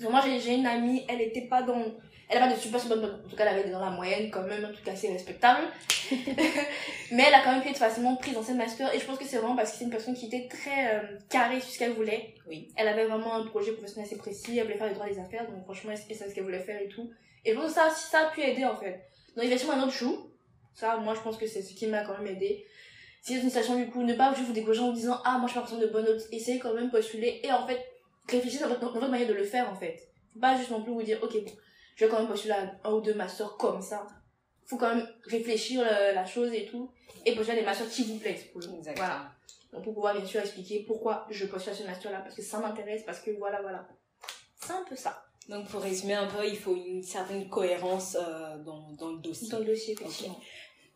Moi 0.00 0.22
j'ai 0.26 0.54
une 0.54 0.66
amie 0.66 1.04
elle 1.08 1.20
était 1.20 1.42
pas 1.42 1.62
dans 1.62 1.84
elle 2.32 2.38
a 2.38 2.46
pas 2.46 2.54
de 2.54 2.58
super 2.58 2.80
super 2.80 2.96
bonne 2.96 3.20
en 3.24 3.28
tout 3.28 3.36
cas 3.36 3.44
elle 3.44 3.58
avait 3.58 3.70
dans 3.70 3.80
la 3.80 3.90
moyenne 3.90 4.30
quand 4.30 4.42
même 4.44 4.64
un 4.64 4.72
truc 4.72 4.88
assez 4.88 5.08
respectable. 5.08 5.66
Mais 7.12 7.24
elle 7.28 7.34
a 7.34 7.42
quand 7.42 7.52
même 7.52 7.62
pu 7.62 7.68
être 7.68 7.76
facilement 7.76 8.16
prise 8.16 8.32
dans 8.32 8.42
cette 8.42 8.56
master 8.56 8.94
et 8.94 8.98
je 8.98 9.04
pense 9.04 9.18
que 9.18 9.24
c'est 9.24 9.36
vraiment 9.36 9.54
parce 9.54 9.72
que 9.72 9.78
c'est 9.78 9.84
une 9.84 9.90
personne 9.90 10.14
qui 10.14 10.26
était 10.26 10.48
très 10.48 10.94
euh, 10.94 11.18
carrée 11.28 11.60
sur 11.60 11.70
ce 11.70 11.78
qu'elle 11.78 11.92
voulait. 11.92 12.34
Oui. 12.48 12.68
Elle 12.76 12.88
avait 12.88 13.04
vraiment 13.04 13.34
un 13.34 13.44
projet 13.44 13.72
professionnel 13.72 14.06
assez 14.06 14.16
précis 14.16 14.56
elle 14.56 14.64
voulait 14.64 14.78
faire 14.78 14.88
les 14.88 14.94
droits 14.94 15.08
des 15.08 15.18
affaires 15.18 15.46
donc 15.46 15.62
franchement 15.64 15.90
elle 15.92 15.98
savait 15.98 16.30
ce 16.30 16.34
qu'elle 16.34 16.44
voulait 16.44 16.62
faire 16.62 16.80
et 16.80 16.88
tout. 16.88 17.10
Et 17.44 17.52
je 17.52 17.56
pense 17.56 17.66
que 17.66 17.72
ça 17.72 17.90
ça 17.90 18.28
a 18.28 18.30
pu 18.30 18.40
aider 18.40 18.64
en 18.64 18.76
fait. 18.76 19.02
Donc 19.36 19.44
effectivement 19.44 19.74
un 19.74 19.82
autre 19.82 19.92
chou. 19.92 20.30
Ça 20.74 20.96
moi 20.96 21.14
je 21.14 21.20
pense 21.20 21.36
que 21.36 21.46
c'est 21.46 21.60
ce 21.60 21.74
qui 21.74 21.86
m'a 21.86 22.02
quand 22.02 22.16
même 22.18 22.28
aidé. 22.28 22.64
Si 23.20 23.34
c'est 23.34 23.40
une 23.40 23.48
situation 23.48 23.76
du 23.76 23.90
coup 23.90 24.02
ne 24.02 24.14
pas 24.14 24.32
juste 24.32 24.46
vous 24.46 24.54
décourager 24.54 24.80
en 24.80 24.88
vous 24.88 24.96
disant 24.96 25.20
ah 25.26 25.36
moi 25.36 25.48
je 25.48 25.52
suis 25.52 25.60
pas 25.60 25.66
personne 25.66 25.80
de 25.80 25.92
bonne 25.92 26.06
note 26.06 26.22
essayez 26.32 26.58
quand 26.58 26.72
même 26.72 26.90
postuler. 26.90 27.40
Et 27.44 27.52
en 27.52 27.66
fait 27.66 27.91
réfléchissez 28.28 28.62
dans 28.62 28.68
votre, 28.68 29.08
manière 29.08 29.28
de 29.28 29.34
le 29.34 29.44
faire 29.44 29.70
en 29.70 29.74
fait 29.74 30.08
faut 30.32 30.40
pas 30.40 30.56
juste 30.56 30.70
non 30.70 30.82
plus 30.82 30.92
vous 30.92 31.02
dire 31.02 31.18
ok 31.22 31.44
bon 31.44 31.52
je 31.96 32.04
vais 32.04 32.10
quand 32.10 32.18
même 32.18 32.28
postuler 32.28 32.54
à 32.54 32.74
un 32.84 32.92
ou 32.92 33.00
deux 33.00 33.14
masters 33.14 33.56
comme 33.56 33.82
ça. 33.82 34.06
Faut 34.66 34.76
quand 34.76 34.94
même 34.94 35.06
réfléchir 35.24 35.82
la, 35.82 36.12
la 36.12 36.24
chose 36.24 36.52
et 36.52 36.66
tout. 36.66 36.90
Et 37.26 37.34
postuler 37.34 37.58
à 37.58 37.60
des 37.60 37.66
masters 37.66 37.88
qui 37.88 38.04
vous 38.04 38.18
plaisent. 38.18 38.44
Pour 38.52 38.60
le 38.60 38.68
Voilà. 38.96 39.32
Donc 39.72 39.84
pour 39.84 39.94
pouvoir 39.94 40.14
bien 40.14 40.26
sûr 40.26 40.40
expliquer 40.40 40.84
pourquoi 40.86 41.26
je 41.30 41.46
postule 41.46 41.72
à 41.72 41.76
ce 41.76 41.84
master 41.84 42.12
là. 42.12 42.20
Parce 42.20 42.34
que 42.34 42.42
ça 42.42 42.58
m'intéresse, 42.58 43.02
parce 43.04 43.20
que 43.20 43.30
voilà, 43.32 43.60
voilà. 43.62 43.86
C'est 44.60 44.72
un 44.72 44.84
peu 44.88 44.96
ça. 44.96 45.24
Donc 45.48 45.68
pour 45.68 45.82
résumer 45.82 46.14
un 46.14 46.26
peu, 46.26 46.46
il 46.46 46.56
faut 46.56 46.76
une 46.76 47.02
certaine 47.02 47.48
cohérence 47.48 48.16
euh, 48.16 48.58
dans, 48.58 48.92
dans 48.92 49.10
le 49.10 49.18
dossier. 49.18 49.48
Dans 49.48 49.58
le 49.58 49.64
dossier, 49.64 49.94
effectivement. 49.94 50.40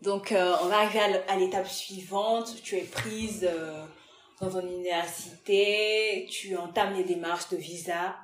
Donc 0.03 0.31
euh, 0.33 0.55
on 0.63 0.67
va 0.67 0.81
arriver 0.81 1.01
à 1.29 1.37
l'étape 1.37 1.67
suivante. 1.67 2.55
Tu 2.63 2.77
es 2.77 2.83
prise 2.83 3.49
euh, 3.49 3.85
dans 4.41 4.51
ton 4.51 4.67
université, 4.67 6.27
tu 6.31 6.57
entames 6.57 6.95
les 6.95 7.05
démarches 7.05 7.49
de 7.49 7.57
visa, 7.57 8.17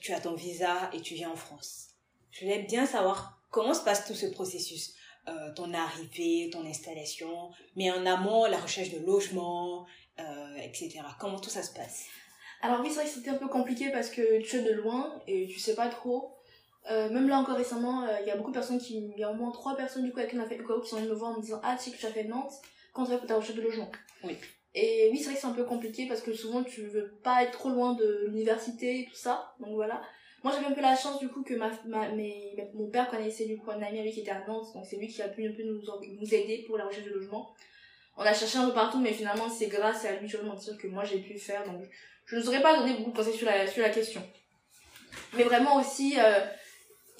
tu 0.00 0.12
as 0.12 0.20
ton 0.20 0.34
visa 0.34 0.90
et 0.92 1.00
tu 1.00 1.14
viens 1.14 1.30
en 1.30 1.36
France. 1.36 1.88
Je 2.30 2.44
voulais 2.44 2.60
bien 2.60 2.86
savoir 2.86 3.40
comment 3.50 3.74
se 3.74 3.84
passe 3.84 4.06
tout 4.06 4.14
ce 4.14 4.26
processus. 4.26 4.94
Euh, 5.28 5.54
ton 5.54 5.72
arrivée, 5.72 6.50
ton 6.50 6.66
installation, 6.66 7.52
mais 7.76 7.92
en 7.92 8.04
amont, 8.06 8.44
la 8.46 8.58
recherche 8.58 8.90
de 8.90 8.98
logement, 9.06 9.86
euh, 10.18 10.56
etc. 10.56 10.98
Comment 11.20 11.38
tout 11.38 11.48
ça 11.48 11.62
se 11.62 11.72
passe? 11.72 12.06
Alors 12.60 12.80
oui, 12.80 12.88
c'est 12.88 12.96
vrai 12.96 13.04
que 13.04 13.10
c'était 13.10 13.30
un 13.30 13.36
peu 13.36 13.46
compliqué 13.46 13.90
parce 13.90 14.10
que 14.10 14.42
tu 14.42 14.56
es 14.56 14.62
de 14.62 14.72
loin 14.72 15.22
et 15.28 15.46
tu 15.46 15.60
sais 15.60 15.76
pas 15.76 15.86
trop. 15.86 16.34
Euh, 16.90 17.08
même 17.10 17.28
là 17.28 17.38
encore 17.38 17.56
récemment, 17.56 18.04
il 18.20 18.26
y 18.26 18.32
a 18.32 18.36
beaucoup 18.36 18.50
de 18.50 18.56
personnes 18.56 18.80
qui... 18.80 19.12
Il 19.14 19.20
y 19.20 19.22
a 19.22 19.30
au 19.30 19.34
moins 19.34 19.52
trois 19.52 19.76
personnes 19.76 20.02
du 20.02 20.10
coup 20.10 20.18
avec 20.18 20.32
qui 20.32 20.38
on 20.38 20.42
a 20.42 20.46
fait 20.46 20.56
le 20.56 20.80
qui 20.80 20.88
sont 20.88 20.96
venues 20.96 21.10
me 21.10 21.14
voir 21.14 21.30
en 21.30 21.36
me 21.36 21.40
disant 21.40 21.60
«Ah, 21.62 21.76
tu 21.76 21.84
sais 21.84 21.96
que 21.96 22.00
tu 22.00 22.06
as 22.06 22.10
fait 22.10 22.24
Nantes, 22.24 22.54
quand 22.92 23.06
tu 23.06 23.26
ta 23.26 23.36
recherche 23.36 23.56
de 23.56 23.62
logement? 23.62 23.92
Oui. 24.24 24.36
Et 24.74 25.10
oui, 25.10 25.18
c'est 25.18 25.26
vrai 25.26 25.34
que 25.34 25.40
c'est 25.40 25.46
un 25.46 25.52
peu 25.52 25.64
compliqué 25.64 26.06
parce 26.06 26.22
que 26.22 26.32
souvent 26.32 26.62
tu 26.64 26.82
veux 26.82 27.18
pas 27.22 27.42
être 27.42 27.52
trop 27.52 27.68
loin 27.68 27.92
de 27.94 28.26
l'université 28.28 29.00
et 29.00 29.04
tout 29.04 29.14
ça. 29.14 29.54
Donc 29.60 29.74
voilà. 29.74 30.02
Moi, 30.42 30.52
j'avais 30.52 30.66
un 30.66 30.72
peu 30.72 30.80
la 30.80 30.96
chance, 30.96 31.20
du 31.20 31.28
coup, 31.28 31.42
que 31.42 31.54
ma, 31.54 31.70
ma, 31.86 32.08
mes, 32.08 32.56
mon 32.74 32.88
père 32.88 33.08
connaissait, 33.08 33.44
du 33.44 33.58
coup, 33.58 33.70
un 33.70 33.80
ami 33.80 34.10
qui 34.10 34.20
était 34.20 34.32
à 34.32 34.44
Nantes, 34.46 34.74
donc 34.74 34.84
c'est 34.84 34.96
lui 34.96 35.06
qui 35.06 35.22
a 35.22 35.28
pu 35.28 35.46
un 35.46 35.52
peu 35.52 35.62
nous, 35.62 36.34
aider 36.34 36.64
pour 36.66 36.76
la 36.78 36.86
recherche 36.86 37.06
de 37.06 37.12
logement. 37.12 37.54
On 38.16 38.22
a 38.22 38.34
cherché 38.34 38.58
un 38.58 38.66
peu 38.66 38.74
partout, 38.74 38.98
mais 38.98 39.12
finalement, 39.12 39.48
c'est 39.48 39.68
grâce 39.68 40.04
à 40.04 40.16
lui, 40.16 40.28
je 40.28 40.36
vais 40.36 40.42
mentir, 40.42 40.76
que 40.76 40.88
moi 40.88 41.04
j'ai 41.04 41.18
pu 41.18 41.38
faire. 41.38 41.64
Donc, 41.64 41.82
je 42.26 42.36
ne 42.36 42.42
saurais 42.42 42.60
pas 42.60 42.76
donner 42.76 42.94
beaucoup 42.94 43.12
de 43.12 43.16
conseils 43.16 43.36
sur 43.36 43.46
la, 43.46 43.66
sur 43.68 43.82
la 43.82 43.90
question. 43.90 44.22
Mais 45.34 45.44
vraiment 45.44 45.76
aussi, 45.76 46.18
euh, 46.18 46.40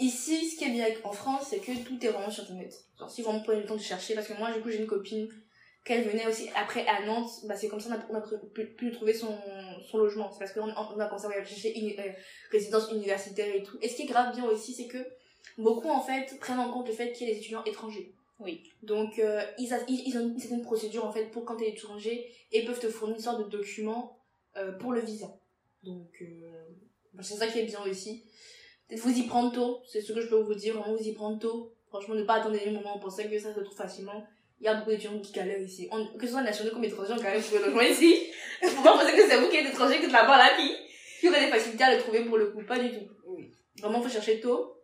ici, 0.01 0.51
ce 0.51 0.57
qui 0.57 0.65
est 0.65 0.71
bien 0.71 0.89
en 1.05 1.13
France, 1.13 1.47
c'est 1.51 1.61
que 1.61 1.73
tout 1.85 2.05
est 2.05 2.09
vraiment 2.09 2.31
sur 2.31 2.43
Internet. 2.43 2.75
Genre, 2.99 3.11
si 3.11 3.23
vraiment 3.23 3.41
prenez 3.41 3.61
le 3.61 3.67
temps 3.67 3.77
de 3.77 3.81
chercher, 3.81 4.15
parce 4.15 4.27
que 4.27 4.35
moi, 4.35 4.51
du 4.53 4.61
coup, 4.61 4.71
j'ai 4.71 4.79
une 4.79 4.87
copine 4.87 5.29
qu'elle 5.85 6.09
venait 6.09 6.27
aussi 6.27 6.49
après 6.55 6.87
à 6.87 7.05
Nantes, 7.05 7.31
bah, 7.45 7.57
c'est 7.57 7.69
comme 7.69 7.81
ça 7.81 7.97
qu'on 7.97 8.15
a, 8.15 8.21
on 8.21 8.23
a 8.23 8.39
pu, 8.55 8.67
pu 8.67 8.93
trouver 8.93 9.15
son, 9.15 9.37
son 9.91 9.99
logement. 9.99 10.31
C'est 10.31 10.39
parce 10.39 10.53
qu'on 10.53 10.63
on 10.71 11.01
a 11.01 11.07
commencé 11.07 11.27
à 11.27 11.45
chercher 11.45 11.77
une 11.79 11.99
euh, 11.99 12.13
résidence 12.51 12.91
universitaire 12.93 13.53
et 13.55 13.63
tout. 13.63 13.79
Et 13.83 13.89
ce 13.89 13.97
qui 13.97 14.03
est 14.03 14.07
grave 14.07 14.35
bien 14.35 14.45
aussi, 14.45 14.73
c'est 14.75 14.87
que 14.87 14.99
beaucoup, 15.59 15.89
en 15.89 16.01
fait, 16.01 16.39
prennent 16.39 16.61
en 16.61 16.73
compte 16.73 16.87
le 16.87 16.95
fait 16.95 17.13
qu'il 17.13 17.27
y 17.27 17.31
ait 17.31 17.35
des 17.35 17.41
étudiants 17.41 17.65
étrangers. 17.65 18.15
Oui. 18.39 18.63
Donc, 18.83 19.19
euh, 19.19 19.43
ils, 19.59 19.73
a- 19.75 19.85
ils, 19.89 20.03
ils 20.07 20.17
ont 20.19 20.29
une 20.29 20.39
certaine 20.39 20.63
procédure, 20.63 21.05
en 21.05 21.13
fait, 21.13 21.27
pour 21.27 21.45
quand 21.45 21.57
t'es 21.57 21.69
étranger, 21.69 22.31
et 22.53 22.65
peuvent 22.65 22.81
te 22.81 22.89
fournir 22.89 23.17
une 23.17 23.23
sorte 23.23 23.45
de 23.45 23.49
document 23.51 24.19
euh, 24.57 24.73
pour 24.73 24.93
le 24.93 25.01
visa. 25.01 25.29
Donc, 25.83 26.25
bah, 27.13 27.23
c'est 27.23 27.35
ça 27.35 27.47
qui 27.49 27.59
est 27.59 27.65
bien 27.65 27.83
aussi. 27.85 28.25
Peut-être 28.89 29.01
vous 29.01 29.19
y 29.19 29.23
prendre 29.25 29.53
tôt, 29.53 29.81
c'est 29.87 30.01
ce 30.01 30.13
que 30.13 30.21
je 30.21 30.29
peux 30.29 30.41
vous 30.41 30.55
dire, 30.55 30.79
vraiment 30.79 30.97
vous 30.97 31.07
y 31.09 31.13
prendre 31.13 31.39
tôt. 31.41 31.73
Franchement, 31.89 32.15
ne 32.15 32.23
pas 32.23 32.35
attendre 32.35 32.57
les 32.57 32.71
moments, 32.71 32.97
on 32.97 33.01
pensait 33.01 33.29
que 33.29 33.39
ça 33.39 33.53
se 33.55 33.61
trouve 33.61 33.77
facilement. 33.77 34.25
Il 34.63 34.67
y 34.67 34.69
a 34.69 34.75
beaucoup 34.75 34.91
d'étudiants 34.91 35.19
qui 35.19 35.33
galèrent 35.33 35.61
ici. 35.61 35.89
On- 35.91 36.07
que 36.17 36.25
ce 36.25 36.33
soit 36.33 36.43
nationaux 36.43 36.71
comme 36.71 36.85
étrangers, 36.85 37.13
on 37.19 37.21
galère 37.23 37.43
pour 37.43 37.59
le 37.59 37.65
logement 37.65 37.81
ici. 37.83 38.29
Faut 38.63 38.83
pas 38.85 38.97
penser 38.97 39.13
que 39.17 39.29
c'est 39.29 39.37
vous 39.41 39.49
qui 39.49 39.57
êtes 39.57 39.67
étranger, 39.67 39.99
que 40.01 40.07
de 40.07 40.13
là-bas 40.13 40.39
là 40.39 40.51
qui, 40.57 40.71
qui 41.21 41.29
aurait 41.29 41.45
des 41.45 41.51
facilités 41.51 41.83
à 41.83 41.95
le 41.95 42.01
trouver 42.01 42.25
pour 42.25 42.39
le 42.39 42.47
coup. 42.53 42.63
Pas 42.65 42.79
du 42.79 42.91
tout. 42.93 43.05
Oui. 43.27 43.51
Vraiment, 43.81 44.01
faut 44.01 44.09
chercher 44.09 44.39
tôt. 44.41 44.77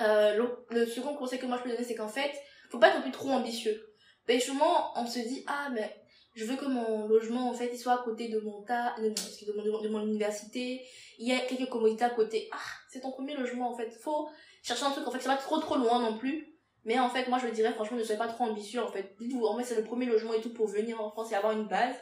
Euh, 0.00 0.34
le, 0.36 0.66
le 0.80 0.86
second 0.86 1.14
conseil 1.14 1.38
que 1.38 1.46
moi 1.46 1.56
je 1.58 1.62
peux 1.62 1.70
donner, 1.70 1.84
c'est 1.84 1.94
qu'en 1.94 2.08
fait, 2.08 2.32
faut 2.68 2.78
pas 2.80 2.88
être 2.88 2.96
non 2.96 3.02
plus 3.02 3.12
trop 3.12 3.30
ambitieux. 3.30 3.80
Ben, 4.26 4.40
justement, 4.40 4.90
on 4.98 5.06
se 5.06 5.20
dit, 5.20 5.44
ah, 5.46 5.68
mais 5.72 5.88
je 6.34 6.44
veux 6.44 6.56
que 6.56 6.64
mon 6.66 7.06
logement, 7.06 7.48
en 7.48 7.54
fait, 7.54 7.70
il 7.72 7.78
soit 7.78 7.92
à 7.94 8.02
côté 8.04 8.26
de 8.28 8.40
mon 8.40 8.62
tas, 8.62 8.94
de, 8.98 9.08
de 9.08 9.52
mon, 9.70 9.80
de 9.82 9.88
mon 9.88 10.00
université. 10.02 10.84
Il 11.20 11.28
y 11.28 11.32
a 11.32 11.38
quelques 11.38 11.70
commodités 11.70 12.04
à 12.04 12.10
côté. 12.10 12.48
Ah, 12.52 12.58
c'est 12.90 13.00
ton 13.00 13.12
premier 13.12 13.36
logement, 13.36 13.70
en 13.70 13.76
fait. 13.76 13.88
Faut 14.02 14.28
chercher 14.64 14.84
un 14.84 14.90
truc, 14.90 15.06
en 15.06 15.12
fait, 15.12 15.20
c'est 15.20 15.28
pas 15.28 15.36
trop 15.36 15.58
trop 15.58 15.76
loin 15.76 16.00
non 16.00 16.18
plus. 16.18 16.55
Mais 16.86 16.98
en 17.00 17.10
fait, 17.10 17.28
moi, 17.28 17.38
je 17.42 17.48
dirais, 17.48 17.72
franchement, 17.72 17.98
ne 17.98 18.04
soyez 18.04 18.18
pas 18.18 18.28
trop 18.28 18.44
ambitieux, 18.44 18.80
en 18.82 18.88
fait. 18.88 19.14
Dites-vous, 19.18 19.44
en 19.44 19.58
fait, 19.58 19.64
c'est 19.64 19.74
le 19.76 19.82
premier 19.84 20.06
logement 20.06 20.32
et 20.32 20.40
tout 20.40 20.54
pour 20.54 20.68
venir 20.68 21.00
en 21.00 21.10
France 21.10 21.32
et 21.32 21.34
avoir 21.34 21.52
une 21.52 21.66
base. 21.66 21.96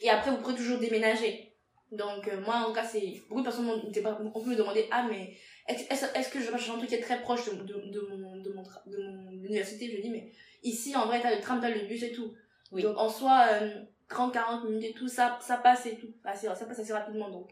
Et 0.00 0.08
après, 0.10 0.30
vous 0.30 0.38
pourrez 0.38 0.54
toujours 0.54 0.78
déménager. 0.78 1.54
Donc, 1.92 2.26
euh, 2.26 2.40
moi, 2.40 2.56
en 2.56 2.64
tout 2.66 2.72
cas, 2.72 2.84
c'est, 2.84 3.20
beaucoup 3.28 3.42
de 3.42 3.44
personnes 3.44 3.66
m'ont- 3.66 4.32
on 4.34 4.40
peut 4.42 4.50
me 4.50 4.56
demander, 4.56 4.88
ah, 4.90 5.06
mais 5.08 5.34
est-ce 5.68 6.06
est-ce 6.14 6.30
que 6.30 6.40
je 6.40 6.46
vais 6.46 6.52
chercher 6.52 6.70
un 6.72 6.78
truc 6.78 6.88
qui 6.88 6.94
est 6.94 7.00
très 7.00 7.20
proche 7.20 7.44
de, 7.50 7.62
de, 7.62 7.90
de 7.90 8.00
mon, 8.16 8.36
de 8.40 8.50
mon, 8.52 8.62
de 8.86 8.98
mon 9.12 9.30
université? 9.32 9.90
Je 9.94 10.00
dis, 10.00 10.08
mais 10.10 10.32
ici, 10.62 10.96
en 10.96 11.06
vrai, 11.06 11.20
t'as 11.20 11.34
le 11.34 11.40
tram, 11.42 11.60
t'as 11.60 11.68
le 11.70 11.86
bus 11.86 12.02
et 12.02 12.12
tout. 12.12 12.32
Oui. 12.72 12.82
Donc, 12.82 12.96
en 12.96 13.08
soi, 13.10 13.46
euh, 13.60 13.82
30, 14.08 14.32
40 14.32 14.64
minutes 14.64 14.84
et 14.84 14.92
tout, 14.92 15.08
ça, 15.08 15.38
ça 15.42 15.58
passe 15.58 15.84
et 15.86 15.96
tout. 15.96 16.08
Assez- 16.24 16.46
ça 16.46 16.64
passe 16.64 16.78
assez 16.78 16.92
rapidement, 16.92 17.28
donc. 17.28 17.50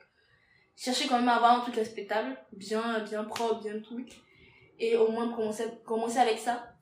Cherchez 0.76 1.06
quand 1.08 1.18
même 1.18 1.28
à 1.28 1.34
avoir 1.36 1.58
un 1.58 1.60
truc 1.60 1.74
respectable, 1.74 2.36
bien, 2.52 3.00
bien 3.00 3.24
propre, 3.24 3.60
bien 3.62 3.78
truc. 3.80 4.22
Et 4.78 4.96
au 4.96 5.10
moins 5.10 5.32
commencer, 5.34 5.64
commencer 5.84 6.18
avec 6.18 6.38
ça. 6.38 6.72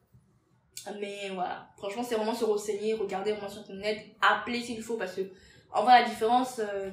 Mais 1.01 1.31
voilà, 1.31 1.69
franchement, 1.77 2.03
c'est 2.03 2.15
vraiment 2.17 2.35
se 2.35 2.45
renseigner, 2.45 2.95
regarder 2.95 3.33
vraiment 3.33 3.49
sur 3.49 3.61
internet, 3.63 4.05
appeler 4.21 4.61
s'il 4.63 4.83
faut, 4.83 4.97
parce 4.97 5.15
que, 5.15 5.23
en 5.73 5.83
vrai, 5.85 6.03
la 6.03 6.09
différence, 6.09 6.59
euh, 6.61 6.91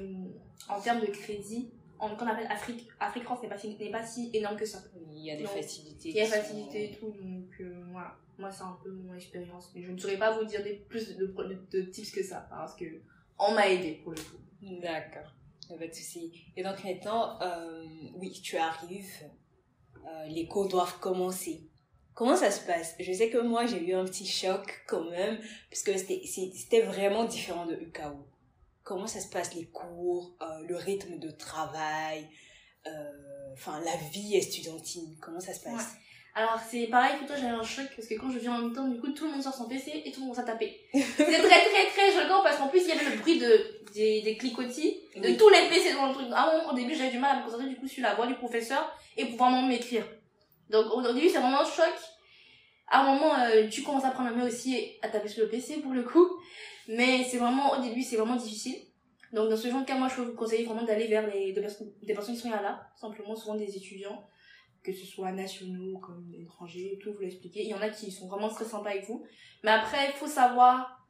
en 0.68 0.80
termes 0.80 1.00
de 1.00 1.06
crédit, 1.06 1.70
en, 1.98 2.14
qu'on 2.16 2.26
appelle 2.26 2.46
Afrique, 2.50 2.88
Afrique 3.00 3.24
France 3.24 3.42
n'est 3.42 3.48
pas, 3.48 3.56
si- 3.58 3.74
pas 3.90 4.04
si 4.04 4.30
énorme 4.34 4.56
que 4.56 4.66
ça. 4.66 4.78
Il 5.12 5.24
y 5.24 5.30
a 5.30 5.36
des 5.36 5.44
facilités. 5.62 6.08
Il 6.10 6.16
y 6.16 6.20
a 6.20 6.24
qui 6.24 6.30
sont- 6.30 6.36
facilité 6.36 6.84
et 6.92 6.96
tout, 6.96 7.06
donc 7.10 7.50
euh, 7.60 7.84
voilà. 7.92 8.14
Moi, 8.36 8.50
c'est 8.50 8.64
un 8.64 8.76
peu 8.82 8.90
mon 8.90 9.14
expérience. 9.14 9.70
Mais 9.74 9.82
je 9.82 9.92
ne 9.92 9.96
saurais 9.98 10.18
pas 10.18 10.36
vous 10.36 10.44
dire 10.44 10.62
des, 10.64 10.74
plus 10.74 11.16
de, 11.16 11.26
de, 11.26 11.66
de 11.70 11.82
tips 11.82 12.10
que 12.10 12.22
ça, 12.22 12.46
parce 12.50 12.74
que 12.74 12.84
on 13.38 13.52
m'a 13.52 13.68
aidé 13.68 14.00
pour 14.02 14.10
le 14.12 14.18
coup. 14.18 14.36
D'accord, 14.82 15.32
pas 15.78 15.86
de 15.86 15.92
souci. 15.94 16.32
Et 16.56 16.62
donc 16.64 16.82
maintenant, 16.82 17.38
euh, 17.40 17.84
oui, 18.16 18.32
tu 18.42 18.56
arrives, 18.56 19.24
les 20.28 20.46
cours 20.46 20.68
doivent 20.68 20.98
commencer. 20.98 21.62
Comment 22.14 22.36
ça 22.36 22.50
se 22.50 22.60
passe? 22.64 22.94
Je 23.00 23.12
sais 23.12 23.28
que 23.30 23.38
moi, 23.38 23.66
j'ai 23.66 23.80
eu 23.82 23.94
un 23.94 24.04
petit 24.04 24.26
choc 24.26 24.82
quand 24.86 25.10
même, 25.10 25.38
c'était 25.72 25.98
c'est- 25.98 26.52
c'était 26.54 26.82
vraiment 26.82 27.24
différent 27.24 27.66
de 27.66 27.74
UKO. 27.74 28.26
Comment 28.84 29.06
ça 29.06 29.20
se 29.20 29.28
passe 29.28 29.54
les 29.54 29.64
cours, 29.66 30.36
euh, 30.42 30.44
le 30.68 30.76
rythme 30.76 31.18
de 31.18 31.30
travail, 31.30 32.28
euh, 32.86 32.90
enfin 33.54 33.80
la 33.84 33.96
vie 34.12 34.36
estudiantine, 34.36 35.16
comment 35.20 35.40
ça 35.40 35.54
se 35.54 35.60
passe? 35.64 35.94
Alors, 36.36 36.58
c'est 36.68 36.88
pareil 36.88 37.18
que 37.20 37.26
toi, 37.28 37.36
j'ai 37.36 37.46
un 37.46 37.62
choc, 37.62 37.86
parce 37.94 38.08
que 38.08 38.14
quand 38.14 38.28
je 38.30 38.38
viens 38.40 38.54
en 38.56 38.58
même 38.58 38.72
temps, 38.72 38.88
du 38.88 39.00
coup, 39.00 39.08
tout 39.12 39.24
le 39.24 39.30
monde 39.32 39.42
sort 39.42 39.54
son 39.54 39.68
PC 39.68 40.02
et 40.04 40.10
tout 40.10 40.20
le 40.20 40.26
monde 40.26 40.38
à 40.38 40.42
taper. 40.42 40.80
c'est 40.92 41.02
très, 41.24 41.38
très, 41.38 41.86
très 41.94 42.12
choquant, 42.12 42.42
parce 42.42 42.56
qu'en 42.58 42.66
plus, 42.68 42.80
il 42.82 42.88
y 42.88 42.92
avait 42.92 43.08
le 43.08 43.18
bruit 43.20 43.38
de, 43.38 43.80
des, 43.94 44.20
des 44.22 44.36
clicotis, 44.36 44.98
de 45.16 45.28
Oui. 45.28 45.36
tous 45.36 45.48
les 45.48 45.68
PC 45.68 45.92
dans 45.94 46.08
le 46.08 46.12
truc. 46.12 46.26
À 46.32 46.42
un 46.50 46.58
moment, 46.58 46.72
au 46.72 46.74
début, 46.74 46.94
j'avais 46.96 47.12
du 47.12 47.18
mal 47.20 47.36
à 47.36 47.38
me 47.40 47.44
concentrer, 47.44 47.68
du 47.68 47.76
coup, 47.76 47.86
sur 47.86 48.02
la 48.02 48.16
voix 48.16 48.26
du 48.26 48.34
professeur 48.34 48.92
et 49.16 49.26
pouvoir 49.26 49.50
vraiment 49.52 49.68
m'écrire. 49.68 50.04
Donc, 50.70 50.86
au 50.92 51.12
début, 51.12 51.28
c'est 51.28 51.38
vraiment 51.38 51.60
un 51.60 51.64
choc. 51.64 51.94
À 52.88 53.02
un 53.02 53.14
moment, 53.14 53.34
euh, 53.34 53.68
tu 53.68 53.82
commences 53.82 54.04
à 54.04 54.10
prendre 54.10 54.30
la 54.30 54.36
main 54.36 54.46
aussi 54.46 54.96
à 55.02 55.08
taper 55.08 55.28
sur 55.28 55.42
le 55.42 55.48
PC, 55.48 55.80
pour 55.80 55.92
le 55.92 56.02
coup. 56.02 56.28
Mais 56.88 57.24
c'est 57.24 57.38
vraiment, 57.38 57.72
au 57.72 57.82
début, 57.82 58.02
c'est 58.02 58.16
vraiment 58.16 58.36
difficile. 58.36 58.76
Donc, 59.32 59.50
dans 59.50 59.56
ce 59.56 59.68
genre 59.68 59.80
de 59.80 59.86
cas, 59.86 59.96
moi, 59.96 60.08
je 60.08 60.16
peux 60.16 60.22
vous 60.22 60.36
conseiller 60.36 60.64
vraiment 60.64 60.84
d'aller 60.84 61.06
vers 61.06 61.26
les, 61.26 61.52
des 61.52 61.60
personnes, 61.60 61.92
des 62.02 62.14
personnes 62.14 62.34
qui 62.34 62.40
sont 62.40 62.50
là, 62.50 62.88
simplement, 62.96 63.34
souvent 63.34 63.54
des 63.56 63.76
étudiants 63.76 64.24
que 64.84 64.92
ce 64.92 65.06
soit 65.06 65.32
nationaux 65.32 65.98
comme 65.98 66.30
étrangers 66.38 66.98
tout, 67.02 67.12
vous 67.14 67.20
l'expliquez. 67.20 67.62
Il 67.62 67.70
y 67.70 67.74
en 67.74 67.80
a 67.80 67.88
qui 67.88 68.12
sont 68.12 68.28
vraiment 68.28 68.48
très 68.48 68.66
sympas 68.66 68.90
avec 68.90 69.06
vous. 69.06 69.24
Mais 69.64 69.70
après, 69.70 70.08
il 70.08 70.12
faut 70.12 70.28
savoir 70.28 71.08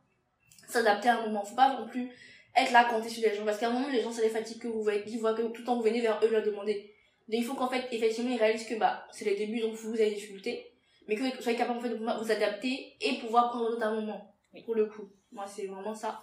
s'adapter 0.69 1.09
à 1.09 1.19
un 1.21 1.27
moment. 1.27 1.45
Faut 1.45 1.57
pas 1.57 1.81
non 1.81 1.89
plus 1.89 2.09
être 2.57 2.71
là 2.71 2.85
compter 2.85 3.09
sur 3.09 3.29
les 3.29 3.35
gens. 3.35 3.45
Parce 3.45 3.59
qu'à 3.59 3.69
un 3.69 3.73
moment, 3.73 3.89
les 3.89 4.01
gens, 4.01 4.13
ça 4.13 4.23
les 4.23 4.29
fatigue 4.29 4.63
que 4.63 4.69
vous 4.69 4.83
voyez, 4.83 5.03
qu'ils 5.03 5.19
voient 5.19 5.35
que 5.35 5.43
tout 5.43 5.61
le 5.61 5.65
temps 5.65 5.77
vous 5.77 5.83
venez 5.83 6.01
vers 6.01 6.21
eux 6.23 6.31
leur 6.31 6.45
demander. 6.45 6.94
Donc 7.29 7.41
il 7.41 7.45
faut 7.45 7.55
qu'en 7.55 7.69
fait, 7.69 7.87
effectivement, 7.93 8.31
ils 8.31 8.39
réalisent 8.39 8.67
que 8.67 8.75
bah, 8.75 9.07
c'est 9.13 9.25
les 9.25 9.37
débuts, 9.37 9.61
donc 9.61 9.75
vous, 9.75 9.95
avez 9.95 10.11
des 10.11 10.17
difficultés. 10.17 10.71
Mais 11.09 11.17
que 11.17 11.23
vous 11.23 11.43
soyez 11.43 11.57
capable 11.59 11.79
en 11.79 11.83
fait, 11.83 11.91
de 11.91 11.97
vous 11.97 12.31
adapter 12.33 12.95
et 13.01 13.15
pouvoir 13.19 13.51
prendre 13.51 13.71
d'autres 13.71 13.83
à 13.83 13.89
un 13.89 13.95
moment. 14.01 14.35
Oui. 14.55 14.63
Pour 14.63 14.75
le 14.75 14.87
coup. 14.87 15.09
Moi, 15.33 15.45
c'est 15.47 15.67
vraiment 15.67 15.95
ça. 15.95 16.21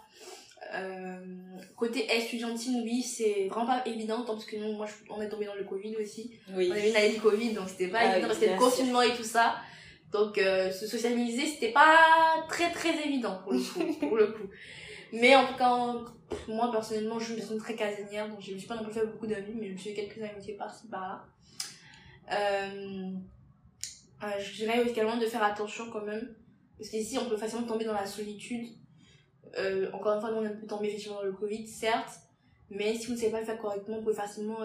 Euh, 0.73 1.19
côté 1.75 2.05
estudiantine, 2.11 2.81
oui, 2.83 3.01
c'est 3.01 3.47
vraiment 3.49 3.65
pas 3.65 3.83
évident, 3.85 4.23
tant 4.23 4.33
parce 4.33 4.45
que 4.45 4.55
nous, 4.57 4.73
moi, 4.73 4.85
je- 4.85 5.11
on 5.11 5.21
est 5.21 5.27
tombé 5.27 5.45
dans 5.45 5.55
le 5.55 5.63
Covid 5.63 5.95
aussi. 5.97 6.31
Oui. 6.55 6.67
On 6.69 6.71
avait 6.73 6.89
une 6.89 6.95
année 6.95 7.13
de 7.15 7.19
Covid, 7.19 7.53
donc 7.53 7.67
c'était 7.67 7.87
pas 7.87 7.99
Ah 8.01 8.17
évident 8.17 8.31
oui, 8.33 8.45
que 8.47 8.51
le 8.51 8.57
confinement 8.57 9.01
et 9.01 9.15
tout 9.15 9.23
ça. 9.23 9.55
Donc 10.11 10.37
euh, 10.37 10.71
se 10.71 10.87
socialiser, 10.87 11.45
c'était 11.45 11.71
pas 11.71 11.97
très 12.47 12.69
très 12.71 12.95
évident 13.05 13.39
pour 13.43 13.53
le 13.53 13.59
coup. 13.59 13.93
pour 14.07 14.17
le 14.17 14.27
coup. 14.27 14.49
Mais 15.13 15.35
en 15.35 15.45
tout 15.47 15.55
cas, 15.55 15.95
moi 16.47 16.71
personnellement, 16.71 17.19
je 17.19 17.25
suis 17.25 17.33
une 17.33 17.39
personne 17.39 17.59
très 17.59 17.75
casanière, 17.75 18.29
donc 18.29 18.41
je 18.41 18.53
me 18.53 18.57
suis 18.57 18.67
pas 18.67 18.75
non 18.75 18.83
plus 18.83 18.93
fait 18.93 19.05
beaucoup 19.05 19.27
d'amis, 19.27 19.55
mais 19.59 19.67
je 19.67 19.73
me 19.73 19.77
suis 19.77 19.93
fait 19.93 20.07
quelques 20.07 20.21
amitiés 20.23 20.55
par-ci 20.55 20.87
par-là. 20.87 21.25
Euh, 22.31 23.11
euh, 24.23 24.39
je 24.39 24.55
dirais 24.55 24.87
également 24.87 25.17
de 25.17 25.25
faire 25.25 25.43
attention 25.43 25.89
quand 25.91 26.05
même, 26.05 26.35
parce 26.77 26.89
qu'ici 26.89 27.17
on 27.17 27.27
peut 27.27 27.37
facilement 27.37 27.67
tomber 27.67 27.85
dans 27.85 27.93
la 27.93 28.05
solitude. 28.05 28.69
Euh, 29.57 29.91
encore 29.91 30.13
une 30.13 30.21
fois, 30.21 30.31
on 30.33 30.43
peut 30.43 30.67
tomber 30.67 30.87
effectivement 30.87 31.17
dans 31.17 31.23
le 31.23 31.33
Covid, 31.33 31.67
certes, 31.67 32.19
mais 32.69 32.95
si 32.95 33.07
vous 33.07 33.13
ne 33.13 33.17
savez 33.17 33.31
pas 33.31 33.39
le 33.41 33.45
faire 33.45 33.59
correctement, 33.59 33.97
vous 33.97 34.03
pouvez 34.03 34.15
facilement, 34.15 34.59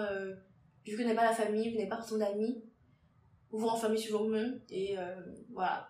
vu 0.85 0.93
que 0.93 0.97
vous 0.97 1.03
n'avez 1.03 1.17
pas 1.17 1.25
la 1.25 1.35
famille, 1.35 1.71
vous 1.71 1.77
n'avez 1.77 1.89
pas 1.89 1.97
forcément 1.97 2.21
d'amis, 2.21 2.63
vous 3.51 3.59
vous 3.59 3.67
renfermez 3.67 3.97
sur 3.97 4.23
vous-même, 4.23 4.61
et 4.71 4.97
voilà. 5.53 5.89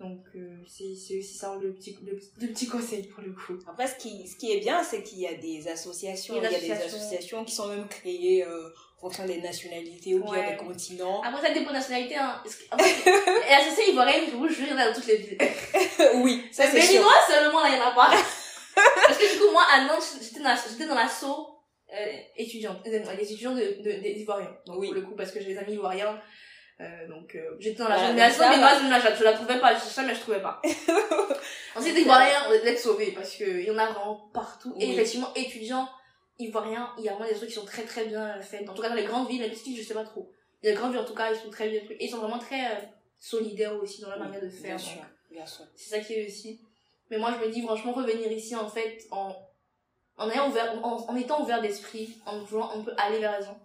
Donc 0.00 0.24
euh, 0.34 0.56
c'est 0.66 0.94
c'est 0.96 1.18
aussi 1.18 1.34
ça 1.36 1.54
le 1.60 1.74
petit, 1.74 1.96
le, 2.02 2.12
le 2.40 2.48
petit 2.48 2.66
conseil 2.66 3.02
pour 3.06 3.22
le 3.22 3.32
coup. 3.32 3.58
Après, 3.68 3.86
ce 3.86 3.96
qui, 3.96 4.26
ce 4.26 4.36
qui 4.36 4.50
est 4.50 4.60
bien, 4.60 4.82
c'est 4.82 5.02
qu'il 5.02 5.18
y 5.20 5.26
a 5.26 5.34
des 5.34 5.68
associations, 5.68 6.34
Il 6.36 6.42
y 6.42 6.46
a 6.46 6.48
des 6.50 6.60
des 6.60 6.72
associations. 6.72 7.44
qui 7.44 7.54
sont 7.54 7.66
même 7.68 7.86
créées 7.86 8.42
euh, 8.44 8.70
en 8.96 9.00
fonction 9.02 9.26
des 9.26 9.42
nationalités 9.42 10.14
ou 10.14 10.24
bien 10.24 10.50
des 10.50 10.56
continents. 10.56 11.20
Après 11.22 11.46
ça 11.46 11.52
dépend 11.52 11.68
de 11.68 11.74
la 11.74 11.78
nationalité, 11.80 12.16
hein. 12.16 12.42
Et 12.78 13.50
la 13.50 13.60
société 13.68 13.90
ivoirienne, 13.90 14.24
je 14.30 14.36
vous 14.36 14.48
jure, 14.48 14.66
il 14.66 14.70
y 14.70 14.72
en 14.74 14.78
a 14.78 14.88
dans 14.88 14.94
toutes 14.94 15.06
les 15.06 15.16
villes. 15.18 15.38
oui, 16.16 16.44
ça 16.50 16.64
Mais 16.64 16.80
c'est 16.80 16.86
sûr. 16.86 16.92
béninois 16.92 17.12
seulement, 17.28 17.60
là, 17.62 17.68
il 17.68 17.76
y 17.76 17.80
en 17.80 17.86
a 17.88 17.94
pas. 17.94 18.10
Parce 19.06 19.18
que 19.18 19.34
du 19.34 19.38
coup, 19.40 19.52
moi, 19.52 19.64
à 19.70 19.84
Nantes, 19.84 20.02
j'étais 20.22 20.38
dans, 20.40 20.48
la- 20.48 20.56
j'étais 20.70 20.86
dans 20.86 20.94
l'assaut 20.94 21.48
euh, 21.92 22.12
étudiante, 22.36 22.78
euh, 22.86 23.14
les 23.18 23.24
étudiants 23.24 23.54
de, 23.54 23.82
de, 23.82 24.00
des 24.00 24.20
Ivoiriens. 24.20 24.56
Donc, 24.66 24.78
Oui. 24.78 24.86
pour 24.88 24.94
le 24.94 25.02
coup, 25.02 25.14
parce 25.16 25.30
que 25.32 25.40
j'ai 25.40 25.48
des 25.52 25.58
amis 25.58 25.74
ivoiriens. 25.74 26.18
Euh, 26.80 27.08
donc, 27.08 27.34
euh, 27.34 27.56
j'étais 27.58 27.78
dans 27.78 27.88
la 27.88 27.96
Voilà, 27.96 28.10
génération 28.10 28.48
béninoise, 28.48 28.82
mais 28.82 28.88
là, 28.88 29.14
je, 29.18 29.24
la 29.24 29.32
trouvais 29.34 29.60
pas. 29.60 29.74
Je 29.74 29.80
cherchais, 29.80 30.02
mais 30.06 30.14
je 30.14 30.20
trouvais 30.20 30.40
pas. 30.40 30.62
Ensuite, 31.76 31.98
Ivoiriens, 31.98 32.42
on 32.48 32.52
est 32.52 32.76
sauvés 32.76 33.12
parce 33.12 33.34
qu'il 33.36 33.60
y 33.60 33.70
en 33.70 33.76
a 33.78 33.86
vraiment 33.90 34.30
partout. 34.32 34.74
Et 34.78 34.86
Oui. 34.86 34.92
effectivement, 34.92 35.32
étudiants 35.34 35.88
ivoiriens, 36.38 36.90
il 36.96 37.04
y 37.04 37.08
a 37.08 37.12
vraiment 37.12 37.28
des 37.28 37.34
trucs 37.36 37.50
qui 37.50 37.54
sont 37.54 37.66
très 37.66 37.82
très 37.82 38.06
bien 38.06 38.40
faits. 38.40 38.68
En 38.68 38.72
tout 38.72 38.80
cas, 38.80 38.88
dans 38.88 38.94
les 38.94 39.04
grandes 39.04 39.28
villes, 39.28 39.42
les 39.42 39.50
petites, 39.50 39.76
je 39.76 39.82
sais 39.82 39.92
pas 39.94 40.04
trop. 40.04 40.32
Les 40.62 40.72
grandes 40.72 40.92
villes, 40.92 41.00
en 41.00 41.04
tout 41.04 41.14
cas, 41.14 41.30
ils 41.30 41.36
sont 41.38 41.50
très 41.50 41.68
bien 41.68 41.80
trucs. 41.84 42.00
Et 42.00 42.06
ils 42.06 42.10
sont 42.10 42.18
vraiment 42.18 42.38
très 42.38 42.64
euh, 42.64 42.80
solidaires 43.18 43.74
aussi 43.76 44.00
dans 44.00 44.08
la 44.10 44.16
manière 44.16 44.40
de 44.40 44.48
faire. 44.48 44.76
Bien 44.76 44.78
sûr, 44.78 45.02
bien 45.30 45.46
sûr. 45.46 45.66
C'est 45.76 45.90
ça 45.90 46.00
qui 46.00 46.14
est 46.14 46.26
aussi. 46.26 46.60
Mais 47.10 47.18
moi, 47.18 47.34
je 47.38 47.44
me 47.46 47.52
dis, 47.52 47.60
franchement, 47.62 47.92
revenir 47.92 48.32
ici, 48.32 48.56
en 48.56 48.68
fait, 48.68 49.06
en, 49.10 49.36
en, 50.16 50.30
ayant 50.30 50.48
ouvert, 50.48 50.82
en, 50.82 50.96
en 51.10 51.16
étant 51.16 51.42
ouvert 51.42 51.60
d'esprit, 51.60 52.16
en 52.24 52.38
voulant 52.38 52.70
un 52.70 52.82
peu 52.82 52.92
aller 52.96 53.18
vers 53.18 53.38
les 53.38 53.44
gens. 53.44 53.58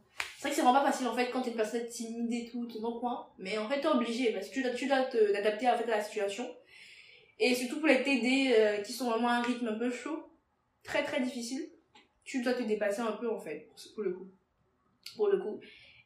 C'est 0.46 0.52
vrai 0.52 0.56
que 0.58 0.62
c'est 0.62 0.72
vraiment 0.72 0.84
pas 0.86 0.92
facile, 0.92 1.08
en 1.08 1.16
fait, 1.16 1.32
quand 1.32 1.42
t'es 1.42 1.50
une 1.50 1.56
personne 1.56 1.88
timide 1.88 2.32
et 2.32 2.52
tout, 2.52 2.68
tout 2.68 2.80
dans 2.80 2.94
le 2.94 3.00
coin. 3.00 3.28
Mais 3.40 3.58
en 3.58 3.68
fait, 3.68 3.82
t'es 3.82 3.88
obligé, 3.88 4.32
parce 4.32 4.48
que 4.48 4.76
tu 4.76 4.88
dois, 4.88 5.00
t'adapter, 5.06 5.68
en 5.68 5.76
fait, 5.76 5.92
à 5.92 5.98
la 5.98 6.04
situation. 6.04 6.48
Et 7.40 7.56
surtout 7.56 7.80
pour 7.80 7.88
les 7.88 8.04
TD 8.04 8.54
euh, 8.56 8.78
qui 8.84 8.94
sont 8.94 9.10
vraiment 9.10 9.30
à 9.30 9.38
un 9.38 9.42
rythme 9.42 9.70
un 9.70 9.74
peu 9.74 9.90
chaud, 9.90 10.30
très 10.84 11.04
très 11.04 11.20
difficile, 11.20 11.68
tu 12.24 12.44
dois 12.44 12.54
te 12.54 12.62
dépasser 12.62 13.02
un 13.02 13.14
peu 13.14 13.28
en 13.28 13.40
fait, 13.40 13.68
pour, 13.96 14.04
le 14.04 14.14
coup. 14.14 14.28
Pour 15.16 15.30
le 15.30 15.40
coup. 15.40 15.60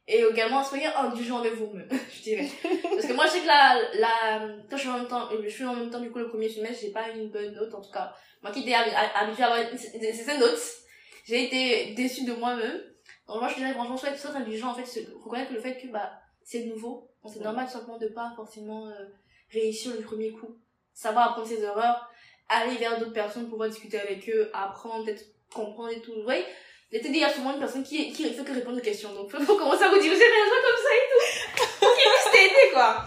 Et 0.08 0.22
également, 0.22 0.63
soyez 0.63 0.86
indulgent 0.86 1.39
avec 1.39 1.55
vous-même, 1.55 1.89
je 2.15 2.22
dirais. 2.22 2.48
Parce 2.62 3.08
que 3.08 3.13
moi, 3.13 3.25
je 3.25 3.31
sais 3.31 3.41
que 3.41 3.48
la, 3.48 3.77
la, 3.96 4.55
quand 4.69 4.77
je 4.77 4.81
suis 4.84 4.89
en 4.89 5.00
même 5.00 5.08
temps, 5.10 5.27
je 5.43 5.50
suis 5.50 5.65
en 5.65 5.75
même 5.75 5.89
temps, 5.89 6.00
du 6.00 6.12
coup, 6.12 6.19
le 6.19 6.29
premier 6.29 6.48
semestre, 6.48 6.79
j'ai 6.81 6.91
pas 6.91 7.10
une 7.10 7.29
bonne 7.29 7.53
note, 7.55 7.74
en 7.75 7.81
tout 7.81 7.91
cas. 7.91 8.15
Moi 8.41 8.53
qui 8.53 8.62
étais 8.62 8.74
habituée 8.74 9.43
à 9.43 9.48
avoir 9.48 9.77
ces 9.77 10.38
notes, 10.38 10.62
j'ai 11.25 11.43
été 11.43 11.93
déçue 11.93 12.24
de 12.24 12.31
moi-même. 12.31 12.81
Donc 13.29 13.41
moi, 13.41 13.48
je 13.48 13.55
dirais 13.55 13.74
franchement, 13.74 13.95
soyez, 13.95 14.17
soyez 14.17 14.38
indulgent, 14.38 14.71
en 14.71 14.74
fait, 14.74 14.86
se, 14.86 15.00
reconnaître 15.24 15.53
le 15.53 15.59
fait 15.59 15.77
que, 15.77 15.88
bah, 15.88 16.12
c'est 16.43 16.63
nouveau. 16.65 17.12
c'est 17.27 17.41
normal, 17.41 17.67
tout 17.67 17.74
simplement, 17.74 18.00
de 18.00 18.07
pas 18.07 18.33
forcément 18.36 18.88
euh, 18.88 19.05
réussir 19.51 19.93
le 19.93 20.01
premier 20.01 20.31
coup. 20.31 20.57
Savoir 20.95 21.29
apprendre 21.29 21.48
ses 21.48 21.62
erreurs, 21.62 22.09
aller 22.50 22.75
vers 22.77 22.98
d'autres 22.98 23.13
personnes, 23.13 23.48
pouvoir 23.48 23.69
discuter 23.69 24.00
avec 24.00 24.27
eux, 24.29 24.50
apprendre, 24.51 25.05
peut-être 25.05 25.25
comprendre 25.53 25.91
et 25.91 26.01
tout. 26.01 26.15
Vous 26.15 26.24
voyez, 26.24 26.43
L'été, 26.91 27.09
il 27.09 27.17
y 27.17 27.24
a 27.24 27.31
souvent 27.31 27.53
une 27.53 27.59
personne 27.59 27.83
qui, 27.83 28.12
qui 28.12 28.24
fait 28.24 28.43
que 28.43 28.51
répondre 28.51 28.79
aux 28.79 28.81
questions. 28.81 29.13
Donc, 29.13 29.29
faut, 29.29 29.57
commencer 29.57 29.83
à 29.83 29.89
vous 29.89 30.00
diriger 30.00 30.17
vers 30.17 30.48
toi 30.48 30.57
comme 30.65 30.83
ça 30.83 30.89
et 30.95 31.05
tout. 31.12 31.79
Pour 31.79 31.95
qu'ils 31.95 32.09
puissent 32.09 32.31
t'aider, 32.31 32.74
quoi. 32.74 33.05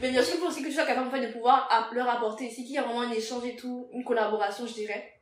Mais 0.00 0.10
bien 0.10 0.20
sûr, 0.20 0.34
il 0.34 0.40
faut 0.40 0.48
aussi 0.48 0.62
que 0.62 0.66
tu 0.66 0.74
sois 0.74 0.84
capable, 0.84 1.06
en 1.06 1.10
fait, 1.12 1.28
de 1.28 1.32
pouvoir 1.32 1.68
leur 1.92 2.08
apporter. 2.08 2.50
C'est 2.50 2.64
qu'il 2.64 2.72
y 2.72 2.78
a 2.78 2.82
vraiment 2.82 3.02
un 3.02 3.12
échange 3.12 3.44
et 3.46 3.54
tout, 3.54 3.88
une 3.92 4.02
collaboration, 4.02 4.66
je 4.66 4.74
dirais. 4.74 5.12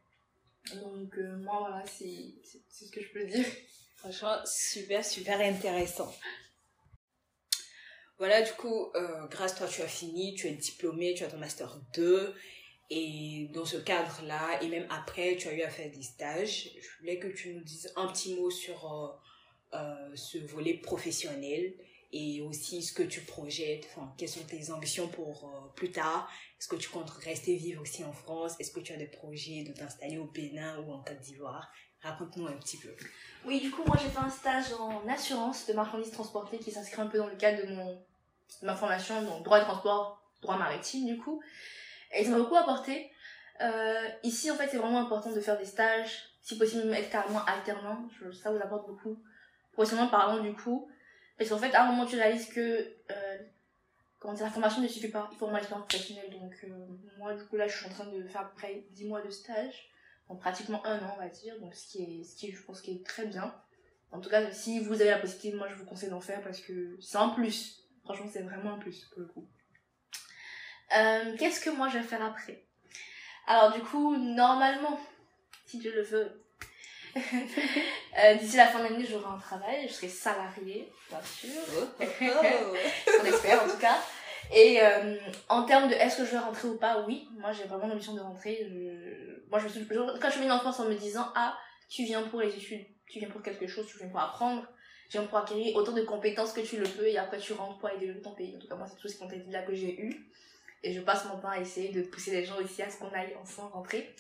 Donc, 0.73 1.19
euh, 1.19 1.37
moi, 1.37 1.59
voilà, 1.61 1.83
c'est, 1.85 2.33
c'est 2.71 2.87
ce 2.87 2.91
que 2.91 3.03
je 3.03 3.13
peux 3.13 3.25
dire. 3.27 3.45
Franchement, 4.03 4.45
super, 4.45 5.05
super 5.05 5.41
intéressant. 5.41 6.13
Voilà, 8.19 8.43
du 8.43 8.51
coup, 8.55 8.91
euh, 8.97 9.29
grâce 9.29 9.53
à 9.53 9.57
toi, 9.59 9.69
tu 9.69 9.81
as 9.81 9.87
fini, 9.87 10.35
tu 10.35 10.49
es 10.49 10.53
diplômé, 10.55 11.15
tu 11.15 11.23
as 11.23 11.29
ton 11.29 11.39
master 11.39 11.81
2. 11.95 12.35
Et 12.91 13.49
dans 13.55 13.65
ce 13.65 13.77
cadre-là, 13.77 14.61
et 14.61 14.67
même 14.67 14.89
après, 14.91 15.37
tu 15.37 15.47
as 15.47 15.55
eu 15.55 15.63
à 15.63 15.71
faire 15.71 15.89
des 15.89 16.03
stages. 16.03 16.71
Je 16.81 16.99
voulais 16.99 17.21
que 17.21 17.29
tu 17.29 17.55
nous 17.55 17.63
dises 17.63 17.93
un 17.95 18.09
petit 18.09 18.35
mot 18.35 18.51
sur 18.51 18.93
euh, 18.93 19.79
euh, 19.79 20.17
ce 20.17 20.39
volet 20.39 20.75
professionnel 20.75 21.73
et 22.11 22.41
aussi 22.41 22.83
ce 22.83 22.93
que 22.93 23.05
tu 23.05 23.21
projettes, 23.21 23.87
enfin, 23.93 24.13
quelles 24.19 24.29
sont 24.29 24.45
tes 24.45 24.73
ambitions 24.73 25.07
pour 25.07 25.73
plus 25.77 25.93
tard? 25.93 26.29
Est-ce 26.59 26.67
que 26.67 26.77
tu 26.77 26.89
comptes 26.89 27.09
rester 27.09 27.55
vivre 27.55 27.83
aussi 27.83 28.03
en 28.03 28.13
France? 28.13 28.55
Est-ce 28.59 28.73
que 28.73 28.81
tu 28.81 28.93
as 28.93 28.97
des 28.97 29.07
projets 29.07 29.63
de 29.63 29.73
t'installer 29.73 30.19
au 30.19 30.27
Bénin 30.27 30.81
ou 30.81 30.93
en 30.93 31.05
Côte 31.05 31.21
d'Ivoire? 31.21 31.73
Raconte-nous 32.03 32.47
un 32.47 32.53
petit 32.55 32.79
peu. 32.79 32.89
Oui, 33.45 33.61
du 33.61 33.71
coup, 33.71 33.83
moi 33.85 33.97
j'ai 34.01 34.09
fait 34.09 34.19
un 34.19 34.31
stage 34.31 34.73
en 34.79 35.07
assurance 35.09 35.67
de 35.67 35.73
marchandises 35.73 36.11
transportées 36.11 36.59
qui 36.59 36.71
s'inscrit 36.71 37.01
un 37.01 37.07
peu 37.07 37.19
dans 37.19 37.29
le 37.29 37.37
cadre 37.37 37.67
de, 37.67 37.75
mon, 37.75 38.03
ma 38.63 38.75
formation, 38.75 39.23
donc 39.23 39.45
droit 39.45 39.61
de 39.61 39.65
transport, 39.65 40.23
droit 40.41 40.57
maritime 40.57 41.07
du 41.07 41.19
coup. 41.19 41.43
Et 42.13 42.25
ça 42.25 42.31
m'a 42.31 42.39
beaucoup 42.39 42.57
apporté. 42.57 43.11
Euh, 43.61 44.09
ici, 44.23 44.51
en 44.51 44.57
fait, 44.57 44.69
c'est 44.69 44.77
vraiment 44.77 45.01
important 45.01 45.31
de 45.31 45.41
faire 45.41 45.59
des 45.59 45.65
stages, 45.65 46.31
si 46.43 46.59
possible 46.59 46.85
même 46.85 46.95
être 46.95 47.11
carrément 47.11 47.45
alternant. 47.45 48.09
ça 48.33 48.51
vous 48.51 48.59
apporte 48.59 48.87
beaucoup. 48.87 49.23
Professionnellement 49.73 50.11
parlant, 50.11 50.43
du 50.43 50.53
coup. 50.55 50.91
Parce 51.39 51.51
qu'en 51.51 51.59
fait, 51.59 51.75
à 51.75 51.85
un 51.85 51.93
moment, 51.93 52.05
tu 52.05 52.17
réalises 52.17 52.53
que 52.53 52.61
euh, 53.11 53.39
la 54.25 54.51
formation 54.51 54.83
ne 54.83 54.89
suffit 54.89 55.09
pas. 55.09 55.29
Il 55.33 55.39
faut 55.39 55.47
vraiment 55.47 55.59
l'expérience 55.59 55.89
professionnelle. 55.89 56.31
Donc, 56.31 56.55
euh, 56.65 56.69
moi, 57.19 57.35
du 57.35 57.45
coup, 57.45 57.57
là, 57.57 57.67
je 57.69 57.77
suis 57.77 57.87
en 57.87 57.91
train 57.91 58.07
de 58.07 58.27
faire 58.27 58.43
à 58.43 58.45
peu 58.45 58.57
près 58.57 58.85
10 58.91 59.07
mois 59.07 59.23
de 59.23 59.31
stage. 59.31 59.92
Pratiquement 60.37 60.85
un 60.87 60.99
an, 60.99 61.15
on 61.17 61.21
va 61.21 61.29
dire. 61.29 61.59
Donc, 61.61 61.75
ce 61.75 61.87
qui 61.87 62.03
est, 62.03 62.25
ce 62.25 62.37
qui 62.37 62.49
est, 62.49 62.53
je 62.53 62.63
pense, 62.63 62.81
qui 62.81 62.93
est 62.93 63.07
très 63.07 63.27
bien. 63.27 63.55
En 64.11 64.21
tout 64.21 64.29
cas, 64.29 64.51
si 64.53 64.81
vous 64.81 64.95
avez 64.95 65.11
la 65.11 65.19
possibilité, 65.19 65.57
moi, 65.57 65.69
je 65.69 65.75
vous 65.75 65.85
conseille 65.85 66.11
d'en 66.11 66.21
faire 66.21 66.43
parce 66.43 66.61
que 66.61 66.97
c'est 67.01 67.17
un 67.17 67.31
plus. 67.31 67.85
Franchement, 68.05 68.27
c'est 68.33 68.43
vraiment 68.43 68.75
un 68.75 68.79
plus, 68.79 69.05
pour 69.07 69.21
le 69.21 69.27
coup. 69.27 69.49
Euh, 70.97 71.37
qu'est-ce 71.39 71.61
que 71.61 71.71
moi 71.71 71.89
je 71.89 71.99
vais 71.99 72.05
faire 72.05 72.23
après? 72.23 72.67
Alors 73.47 73.73
du 73.73 73.81
coup, 73.81 74.17
normalement, 74.17 75.01
si 75.67 75.79
Dieu 75.79 75.93
le 75.95 76.03
veut, 76.03 76.45
euh, 77.17 78.35
d'ici 78.35 78.57
la 78.57 78.67
fin 78.67 78.79
de 78.81 78.85
l'année, 78.85 79.07
j'aurai 79.07 79.35
un 79.35 79.39
travail, 79.39 79.89
je 79.89 79.93
serai 79.95 80.09
salariée, 80.09 80.93
bien 81.09 81.23
sûr. 81.23 81.51
Oh, 81.79 81.85
oh, 82.01 82.05
oh. 82.21 82.77
On 83.21 83.25
espère 83.25 83.65
en 83.65 83.69
tout 83.69 83.79
cas. 83.79 83.99
Et 84.53 84.81
euh, 84.83 85.17
en 85.49 85.65
termes 85.65 85.89
de 85.89 85.95
est-ce 85.95 86.19
que 86.19 86.25
je 86.25 86.33
vais 86.33 86.39
rentrer 86.39 86.69
ou 86.69 86.77
pas, 86.77 87.05
oui, 87.07 87.27
moi 87.39 87.53
j'ai 87.53 87.65
vraiment 87.65 87.87
l'ambition 87.87 88.15
de 88.15 88.21
rentrer. 88.21 88.67
Moi 89.51 89.59
je 89.59 89.65
me 89.65 89.69
suis, 89.69 89.87
quand 89.87 90.27
je 90.27 90.31
suis 90.31 90.41
venue 90.41 90.53
en 90.53 90.59
France 90.59 90.81
en 90.81 90.85
me 90.85 90.95
disant 90.95 91.33
ah 91.35 91.57
tu 91.89 92.05
viens 92.05 92.23
pour 92.23 92.41
les 92.41 92.55
études, 92.55 92.87
tu 93.07 93.19
viens 93.19 93.31
pour 93.31 93.43
quelque 93.43 93.67
chose, 93.67 93.87
tu 93.87 93.99
viens 93.99 94.09
pour 94.09 94.21
apprendre, 94.21 94.63
tu 95.09 95.19
viens 95.19 95.27
pour 95.27 95.39
acquérir 95.39 95.75
autant 95.77 95.93
de 95.93 96.03
compétences 96.03 96.53
que 96.53 96.61
tu 96.61 96.77
le 96.77 96.85
peux 96.85 97.07
et 97.07 97.19
après 97.19 97.39
tu 97.39 97.53
rentres 97.55 97.79
pour 97.79 97.89
aider 97.91 98.21
ton 98.21 98.33
pays. 98.33 98.55
En 98.57 98.59
tout 98.59 98.69
cas 98.69 98.77
moi 98.77 98.87
c'est 98.87 98.97
tout 98.97 99.09
ce 99.09 99.19
qu'on 99.19 99.27
dit 99.27 99.43
là 99.49 99.63
que 99.63 99.75
j'ai 99.75 99.99
eu 100.01 100.27
et 100.83 100.93
je 100.93 101.01
passe 101.01 101.25
mon 101.27 101.39
temps 101.39 101.51
à 101.51 101.59
essayer 101.59 101.91
de 101.91 102.03
pousser 102.03 102.33
les 102.33 102.45
gens 102.45 102.61
ici 102.61 102.83
à 102.83 102.91
ce 102.91 102.99
qu'on 102.99 103.13
aille 103.13 103.35
ensemble 103.41 103.73
rentrer. 103.73 104.15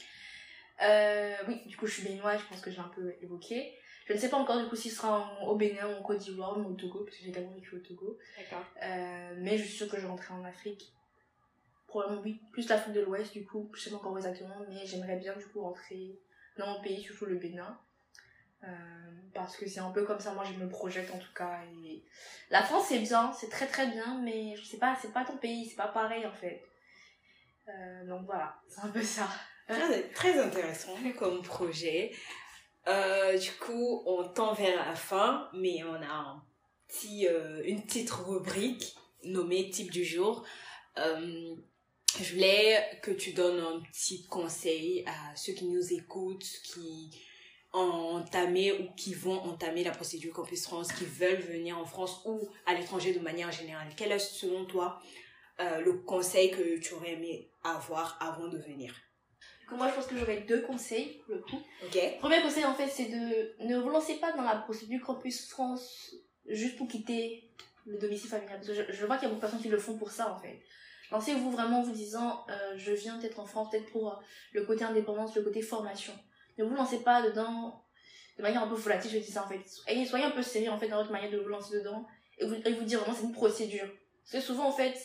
Euh, 0.83 1.35
oui, 1.48 1.61
du 1.66 1.76
coup, 1.76 1.87
je 1.87 1.94
suis 1.94 2.02
béninoise, 2.02 2.40
je 2.40 2.46
pense 2.46 2.61
que 2.61 2.70
j'ai 2.70 2.80
un 2.80 2.90
peu 2.94 3.14
évoqué. 3.22 3.74
Je 4.06 4.12
ne 4.12 4.18
sais 4.18 4.28
pas 4.28 4.36
encore 4.36 4.60
du 4.60 4.68
coup 4.68 4.76
s'il 4.76 4.90
sera 4.90 5.42
au 5.42 5.56
Bénin 5.56 5.88
ou 5.88 5.98
en 5.98 6.02
Côte 6.02 6.18
d'Ivoire 6.18 6.58
ou 6.58 6.70
au 6.70 6.74
Togo, 6.74 7.04
parce 7.04 7.16
que 7.16 7.22
j'ai 7.22 7.30
également 7.30 7.52
vécu 7.52 7.76
au 7.76 7.78
Togo. 7.78 8.18
D'accord. 8.36 8.64
Euh, 8.82 9.34
mais 9.38 9.58
je 9.58 9.64
suis 9.64 9.76
sûre 9.76 9.88
que 9.88 9.98
je 9.98 10.06
rentrerai 10.06 10.34
en 10.34 10.44
Afrique. 10.44 10.92
Probablement 11.86 12.22
oui, 12.22 12.40
plus 12.52 12.68
l'Afrique 12.68 12.94
de 12.94 13.00
l'Ouest 13.00 13.32
du 13.32 13.44
coup, 13.44 13.70
je 13.74 13.80
sais 13.80 13.90
pas 13.90 13.96
encore 13.96 14.16
exactement, 14.16 14.56
mais 14.68 14.86
j'aimerais 14.86 15.16
bien 15.16 15.36
du 15.36 15.46
coup 15.46 15.60
rentrer 15.60 16.18
dans 16.56 16.66
mon 16.66 16.80
pays, 16.80 17.02
surtout 17.02 17.26
le 17.26 17.36
Bénin. 17.36 17.78
Euh, 18.64 18.68
parce 19.34 19.56
que 19.56 19.68
c'est 19.68 19.80
un 19.80 19.90
peu 19.90 20.04
comme 20.04 20.20
ça, 20.20 20.32
moi 20.32 20.44
je 20.44 20.52
me 20.58 20.68
projette 20.68 21.10
en 21.12 21.18
tout 21.18 21.32
cas. 21.34 21.60
Et... 21.84 22.04
La 22.50 22.62
France 22.62 22.86
c'est 22.88 23.00
bien, 23.00 23.32
c'est 23.32 23.50
très 23.50 23.66
très 23.66 23.88
bien, 23.88 24.20
mais 24.22 24.56
je 24.56 24.64
sais 24.64 24.78
pas, 24.78 24.96
c'est 25.00 25.12
pas 25.12 25.24
ton 25.24 25.36
pays, 25.36 25.66
c'est 25.66 25.76
pas 25.76 25.88
pareil 25.88 26.24
en 26.24 26.32
fait. 26.32 26.62
Euh, 27.68 28.06
donc 28.06 28.24
voilà, 28.24 28.56
c'est 28.68 28.80
un 28.80 28.88
peu 28.88 29.02
ça. 29.02 29.28
Très, 29.68 30.08
très 30.10 30.38
intéressant 30.38 30.96
comme 31.18 31.42
projet. 31.42 32.12
Euh, 32.88 33.38
du 33.38 33.52
coup, 33.52 34.02
on 34.06 34.28
tend 34.28 34.54
vers 34.54 34.76
la 34.76 34.94
fin, 34.94 35.48
mais 35.54 35.82
on 35.84 35.94
a 35.94 36.42
petit, 36.88 37.26
une 37.64 37.82
petite 37.82 38.10
rubrique 38.10 38.96
nommée 39.24 39.70
type 39.70 39.90
du 39.90 40.04
jour. 40.04 40.44
je 40.96 42.32
voulais 42.32 42.98
que 43.02 43.10
tu 43.10 43.32
donnes 43.32 43.60
un 43.60 43.80
petit 43.80 44.26
conseil 44.26 45.04
à 45.06 45.36
ceux 45.36 45.52
qui 45.52 45.66
nous 45.66 45.92
écoutent, 45.92 46.44
qui 46.64 47.10
entamer 47.72 48.72
ou 48.72 48.92
qui 48.94 49.14
vont 49.14 49.40
entamer 49.40 49.82
la 49.84 49.92
procédure 49.92 50.32
Campus 50.32 50.64
France, 50.64 50.92
qui 50.92 51.04
veulent 51.04 51.40
venir 51.40 51.78
en 51.78 51.84
France 51.84 52.20
ou 52.24 52.48
à 52.66 52.74
l'étranger 52.74 53.14
de 53.14 53.20
manière 53.20 53.50
générale 53.50 53.88
Quel 53.96 54.12
est 54.12 54.18
selon 54.18 54.64
toi 54.66 55.00
euh, 55.60 55.80
le 55.80 55.94
conseil 55.94 56.50
que 56.50 56.78
tu 56.78 56.94
aurais 56.94 57.12
aimé 57.12 57.50
avoir 57.64 58.18
avant 58.20 58.48
de 58.48 58.58
venir? 58.58 58.94
Moi, 59.76 59.88
je 59.88 59.94
pense 59.94 60.06
que 60.06 60.16
j'aurais 60.16 60.40
deux 60.40 60.62
conseils 60.62 61.22
pour 61.24 61.35
le 61.35 61.40
coup. 61.42 61.58
Premier 62.20 62.40
conseil, 62.42 62.64
en 62.64 62.74
fait, 62.74 62.88
c'est 62.88 63.06
de 63.06 63.64
ne 63.64 63.78
vous 63.78 63.90
lancez 63.90 64.14
pas 64.14 64.32
dans 64.32 64.42
la 64.42 64.56
procédure 64.56 65.04
Campus 65.04 65.48
France 65.48 66.14
juste 66.46 66.76
pour 66.76 66.88
quitter 66.88 67.50
le 67.87 67.98
domicile 67.98 68.30
familial. 68.30 68.58
Parce 68.58 68.68
que 68.68 68.92
je, 68.92 69.06
vois 69.06 69.16
qu'il 69.16 69.24
y 69.24 69.26
a 69.26 69.35
beaucoup 69.35 69.37
de 69.37 69.40
personnes 69.40 69.62
qui 69.62 69.68
le 69.68 69.78
font 69.78 69.96
pour 69.96 70.11
ça, 70.11 70.32
en 70.32 70.38
fait. 70.38 70.61
Lancez-vous 71.11 71.50
vraiment 71.50 71.80
en 71.80 71.82
vous 71.82 71.92
disant, 71.92 72.44
euh, 72.48 72.74
je 72.76 72.92
viens 72.92 73.18
peut-être 73.18 73.38
en 73.38 73.44
France, 73.44 73.70
peut-être 73.70 73.90
pour 73.90 74.12
euh, 74.12 74.16
le 74.52 74.64
côté 74.64 74.85
indépendance, 74.85 75.35
le 75.37 75.42
côté 75.42 75.61
formation 75.61 76.14
ne 76.58 76.64
vous 76.64 76.74
lancez 76.74 77.00
pas 77.00 77.22
dedans 77.22 77.85
de 78.37 78.42
manière 78.42 78.62
un 78.62 78.68
peu 78.68 78.74
volatile, 78.74 79.11
je 79.11 79.18
dis 79.18 79.30
ça 79.30 79.44
en 79.44 79.48
fait. 79.48 79.62
Et 79.88 80.04
soyez 80.04 80.24
un 80.24 80.30
peu 80.30 80.42
sérieux 80.42 80.70
en 80.70 80.78
fait 80.78 80.88
dans 80.88 80.98
votre 80.98 81.12
manière 81.12 81.30
de 81.30 81.38
vous 81.38 81.48
lancer 81.48 81.78
dedans 81.78 82.06
et 82.38 82.46
vous, 82.46 82.54
et 82.54 82.72
vous 82.72 82.85
dire 82.85 83.00
vraiment 83.00 83.16
c'est 83.16 83.24
une 83.24 83.32
procédure. 83.32 83.88
Parce 84.24 84.32
que 84.32 84.52
souvent 84.52 84.68
en 84.68 84.72
fait, 84.72 84.96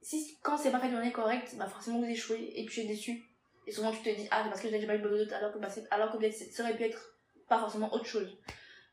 si 0.00 0.38
quand 0.42 0.56
c'est 0.56 0.70
pas 0.70 0.80
fait 0.80 0.88
de 0.88 0.94
manière 0.94 1.12
correcte, 1.12 1.54
bah 1.56 1.66
forcément 1.66 2.00
vous 2.00 2.10
échouez 2.10 2.52
et 2.56 2.66
tu 2.66 2.80
es 2.80 2.84
déçu. 2.84 3.22
Et 3.66 3.72
souvent 3.72 3.92
tu 3.92 4.02
te 4.02 4.08
dis 4.08 4.26
ah 4.30 4.44
parce 4.48 4.60
que 4.60 4.68
j'ai 4.68 4.86
pas 4.86 4.96
eu 4.96 4.98
bonne 4.98 5.32
alors 5.32 5.52
que, 5.52 5.58
bah, 5.58 5.68
alors 5.90 6.10
que 6.10 6.30
ça 6.30 6.62
aurait 6.62 6.76
pu 6.76 6.84
être 6.84 7.14
pas 7.48 7.58
forcément 7.58 7.92
autre 7.92 8.06
chose. 8.06 8.36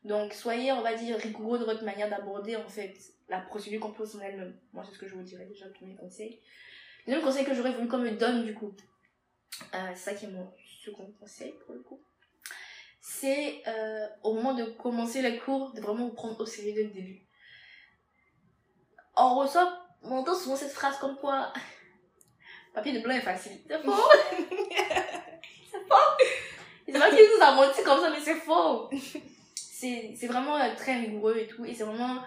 Donc 0.04 0.32
soyez 0.32 0.72
on 0.72 0.82
va 0.82 0.94
dire 0.94 1.16
rigoureux 1.18 1.58
de 1.58 1.64
votre 1.64 1.84
manière 1.84 2.08
d'aborder 2.08 2.56
en 2.56 2.68
fait 2.68 2.94
la 3.28 3.40
procédure 3.40 3.80
qu'on 3.80 3.92
pose 3.92 4.16
en 4.16 4.20
elle-même. 4.20 4.56
Moi 4.72 4.84
c'est 4.86 4.94
ce 4.94 4.98
que 4.98 5.08
je 5.08 5.14
vous 5.14 5.22
dirais 5.22 5.46
déjà 5.46 5.66
le 5.66 5.72
premier 5.72 5.96
conseil. 5.96 6.40
Le 7.06 7.12
deuxième 7.12 7.24
conseil 7.24 7.44
que 7.44 7.54
j'aurais 7.54 7.72
voulu 7.72 7.88
qu'on 7.88 7.98
me 7.98 8.10
donne 8.10 8.44
du 8.44 8.54
coup, 8.54 8.74
euh, 9.74 9.88
c'est 9.94 10.10
ça 10.10 10.14
qui 10.14 10.26
est 10.26 10.30
mon 10.30 10.52
second 10.84 11.12
conseil 11.18 11.54
pour 11.64 11.74
le 11.74 11.80
coup, 11.80 12.00
c'est 13.00 13.62
euh, 13.66 14.06
au 14.22 14.34
moment 14.34 14.54
de 14.54 14.64
commencer 14.64 15.22
les 15.22 15.38
cours, 15.38 15.72
de 15.72 15.80
vraiment 15.80 16.06
vous 16.06 16.14
prendre 16.14 16.38
au 16.40 16.46
sérieux 16.46 16.74
dès 16.74 16.84
le 16.84 16.90
début. 16.90 17.26
On 19.16 19.36
reçoit, 19.36 19.86
on 20.02 20.12
entend 20.12 20.34
souvent 20.34 20.56
cette 20.56 20.72
phrase 20.72 20.98
comme 20.98 21.16
quoi 21.16 21.52
papier 22.74 22.92
de 22.92 23.00
blanc 23.00 23.14
est 23.14 23.20
facile. 23.20 23.58
C'est 23.68 23.82
faux! 23.82 23.92
c'est 25.70 25.88
faux! 25.88 26.24
C'est 26.86 26.98
pas 26.98 27.10
qu'il 27.10 27.18
nous 27.18 27.44
a 27.44 27.54
menti 27.54 27.82
comme 27.82 28.00
ça, 28.00 28.10
mais 28.10 28.20
c'est 28.20 28.34
faux! 28.34 28.90
C'est 29.54 30.26
vraiment 30.26 30.56
euh, 30.56 30.74
très 30.76 30.98
rigoureux 30.98 31.36
et 31.38 31.46
tout, 31.46 31.64
et 31.64 31.74
c'est 31.74 31.84
vraiment, 31.84 32.18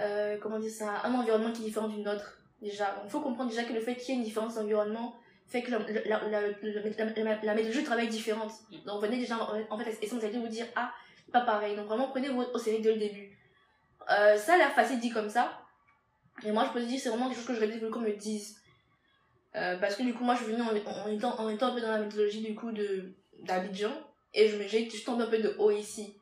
euh, 0.00 0.38
comment 0.40 0.58
dire 0.58 0.70
ça, 0.70 1.02
un 1.04 1.14
environnement 1.14 1.52
qui 1.52 1.62
est 1.62 1.66
différent 1.66 1.88
d'une 1.88 2.08
autre. 2.08 2.38
Déjà, 2.62 3.02
il 3.04 3.10
faut 3.10 3.20
comprendre 3.20 3.50
déjà 3.50 3.64
que 3.64 3.72
le 3.72 3.80
fait 3.80 3.96
qu'il 3.96 4.10
y 4.10 4.12
ait 4.12 4.20
une 4.20 4.24
différence 4.24 4.54
d'environnement, 4.54 5.14
fait 5.48 5.62
que 5.62 5.70
la, 5.70 5.78
la, 5.78 6.28
la, 6.28 6.40
la, 6.40 6.82
méthode 6.82 7.66
de 7.66 7.72
jeu 7.72 7.84
travaille 7.84 8.08
différente. 8.08 8.52
Mm. 8.70 8.84
Donc 8.86 9.02
venez 9.02 9.18
déjà, 9.18 9.36
en 9.68 9.78
fait, 9.78 9.98
essentiellement 10.00 10.40
vous 10.40 10.48
dire, 10.48 10.66
ah, 10.76 10.92
pas 11.30 11.42
pareil. 11.42 11.76
Donc 11.76 11.86
vraiment, 11.86 12.08
prenez 12.08 12.28
votre 12.28 12.54
au 12.54 12.58
sérieux 12.58 12.80
dès 12.80 12.92
le 12.92 12.98
début. 12.98 13.36
Euh, 14.10 14.36
ça 14.36 14.54
a 14.54 14.56
l'air 14.56 14.72
facile 14.72 15.00
dit 15.00 15.10
comme 15.10 15.28
ça. 15.28 15.60
Mais 16.44 16.52
moi, 16.52 16.64
je 16.66 16.72
peux 16.72 16.80
te 16.80 16.86
dire, 16.86 16.98
c'est 16.98 17.10
vraiment 17.10 17.28
quelque 17.28 17.38
chose 17.38 17.46
que 17.46 17.54
je 17.54 17.78
voulu 17.78 17.90
qu'on 17.90 18.00
me 18.00 18.12
dise. 18.12 18.61
Euh, 19.54 19.76
parce 19.78 19.96
que 19.96 20.02
du 20.02 20.14
coup, 20.14 20.24
moi, 20.24 20.34
je 20.34 20.44
suis 20.44 20.52
venue 20.52 20.62
en, 20.62 20.74
étant, 20.74 21.38
un 21.38 21.74
peu 21.74 21.80
dans 21.80 21.90
la 21.90 21.98
méthodologie 21.98 22.42
du 22.42 22.54
coup 22.54 22.72
de 22.72 23.12
d'Abidjan. 23.40 23.92
Et 24.34 24.48
je 24.48 24.56
je 24.56 25.04
tombe 25.04 25.20
un 25.20 25.26
peu 25.26 25.38
de 25.38 25.54
haut 25.58 25.70
ici. 25.70 26.16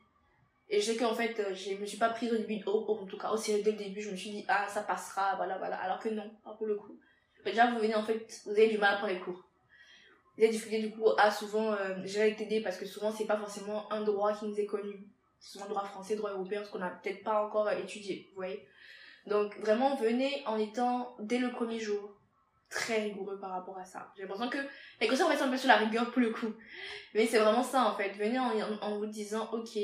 Et 0.69 0.79
je 0.79 0.85
sais 0.85 0.97
qu'en 0.97 1.13
fait, 1.13 1.37
euh, 1.39 1.53
je 1.53 1.75
me 1.75 1.85
suis 1.85 1.97
pas 1.97 2.09
prise 2.09 2.31
au 2.31 2.37
début 2.37 2.57
de 2.57 2.65
haut, 2.65 2.85
en 2.87 3.05
tout 3.05 3.17
cas, 3.17 3.29
aussi 3.31 3.61
dès 3.61 3.71
le 3.71 3.77
début, 3.77 4.01
je 4.01 4.11
me 4.11 4.15
suis 4.15 4.29
dit, 4.29 4.45
ah, 4.47 4.65
ça 4.69 4.81
passera, 4.83 5.35
voilà, 5.35 5.57
voilà. 5.57 5.75
Alors 5.77 5.99
que 5.99 6.09
non, 6.09 6.31
pour 6.57 6.65
le 6.65 6.75
coup. 6.75 6.97
Déjà, 7.43 7.71
vous 7.71 7.79
venez 7.79 7.95
en 7.95 8.03
fait, 8.03 8.25
vous 8.45 8.51
avez 8.51 8.69
du 8.69 8.77
mal 8.77 8.93
à 8.93 8.97
prendre 8.97 9.13
les 9.13 9.19
cours. 9.19 9.43
Vous 10.37 10.43
avez 10.43 10.51
difficulté 10.51 10.87
du 10.87 10.91
coup 10.91 11.09
à 11.17 11.29
souvent 11.29 11.73
euh, 11.73 11.95
gérer 12.05 12.37
parce 12.63 12.77
que 12.77 12.85
souvent, 12.85 13.11
c'est 13.11 13.25
pas 13.25 13.37
forcément 13.37 13.91
un 13.91 14.01
droit 14.01 14.33
qui 14.33 14.45
nous 14.45 14.59
est 14.59 14.65
connu. 14.65 15.05
C'est 15.39 15.53
souvent 15.53 15.67
droit 15.67 15.83
français, 15.83 16.15
droit 16.15 16.31
européen, 16.31 16.63
ce 16.63 16.71
qu'on 16.71 16.79
n'a 16.79 16.89
peut-être 16.89 17.23
pas 17.23 17.45
encore 17.45 17.67
euh, 17.67 17.77
étudié, 17.77 18.27
vous 18.29 18.37
voyez. 18.37 18.65
Donc, 19.27 19.57
vraiment, 19.59 19.95
venez 19.95 20.43
en 20.45 20.57
étant, 20.57 21.15
dès 21.19 21.37
le 21.37 21.51
premier 21.51 21.79
jour, 21.79 22.20
très 22.71 23.03
rigoureux 23.03 23.37
par 23.37 23.51
rapport 23.51 23.77
à 23.77 23.85
ça. 23.85 24.11
J'ai 24.15 24.23
l'impression 24.23 24.49
que 24.49 24.57
les 24.99 25.07
conseils, 25.07 25.25
on 25.29 25.43
un 25.43 25.49
peu 25.49 25.57
sur 25.57 25.67
la 25.67 25.75
rigueur 25.75 26.09
pour 26.09 26.21
le 26.21 26.31
coup. 26.31 26.53
Mais 27.13 27.27
c'est 27.27 27.37
vraiment 27.37 27.63
ça, 27.63 27.83
en 27.83 27.95
fait. 27.95 28.13
Venez 28.13 28.39
en, 28.39 28.51
en, 28.81 28.97
vous 28.97 29.05
disant, 29.05 29.49
ok, 29.51 29.77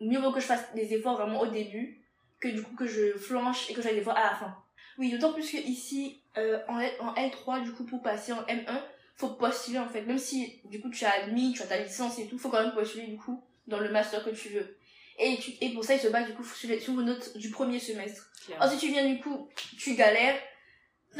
mieux 0.00 0.20
vaut 0.20 0.32
que 0.32 0.40
je 0.40 0.46
fasse 0.46 0.72
des 0.74 0.94
efforts 0.94 1.16
vraiment 1.16 1.40
au 1.40 1.48
début, 1.48 2.00
que 2.40 2.48
du 2.48 2.62
coup 2.62 2.74
que 2.76 2.86
je 2.86 3.18
flanche 3.18 3.68
et 3.68 3.74
que 3.74 3.82
j'aille 3.82 3.94
des 3.94 4.00
efforts 4.00 4.16
à 4.16 4.30
la 4.30 4.36
fin. 4.36 4.56
Oui, 4.98 5.10
d'autant 5.10 5.32
plus 5.32 5.50
que 5.50 5.56
ici, 5.56 6.22
euh, 6.38 6.60
en, 6.68 6.78
en 6.78 7.14
L3, 7.14 7.64
du 7.64 7.72
coup, 7.72 7.84
pour 7.84 8.00
passer 8.00 8.32
en 8.32 8.42
M1, 8.42 8.80
faut 9.16 9.30
postuler 9.30 9.78
en 9.78 9.88
fait. 9.88 10.02
Même 10.02 10.18
si, 10.18 10.60
du 10.64 10.80
coup, 10.80 10.88
tu 10.88 11.04
as 11.04 11.24
admis, 11.24 11.52
tu 11.52 11.62
as 11.62 11.66
ta 11.66 11.78
licence 11.78 12.18
et 12.20 12.28
tout, 12.28 12.38
faut 12.38 12.48
quand 12.48 12.62
même 12.62 12.74
postuler, 12.74 13.08
du 13.08 13.16
coup, 13.16 13.42
dans 13.66 13.80
le 13.80 13.90
master 13.90 14.24
que 14.24 14.30
tu 14.30 14.50
veux. 14.50 14.76
Et, 15.18 15.36
tu, 15.38 15.52
et 15.60 15.72
pour 15.74 15.82
ça, 15.82 15.94
il 15.94 16.00
se 16.00 16.08
bat, 16.08 16.22
du 16.22 16.32
coup, 16.34 16.44
sur, 16.44 16.68
les, 16.68 16.78
sur 16.78 16.92
vos 16.92 17.02
notes 17.02 17.36
du 17.36 17.50
premier 17.50 17.80
semestre. 17.80 18.30
Si 18.70 18.78
tu 18.78 18.88
viens, 18.88 19.06
du 19.06 19.18
coup, 19.18 19.48
tu 19.78 19.94
galères, 19.94 20.38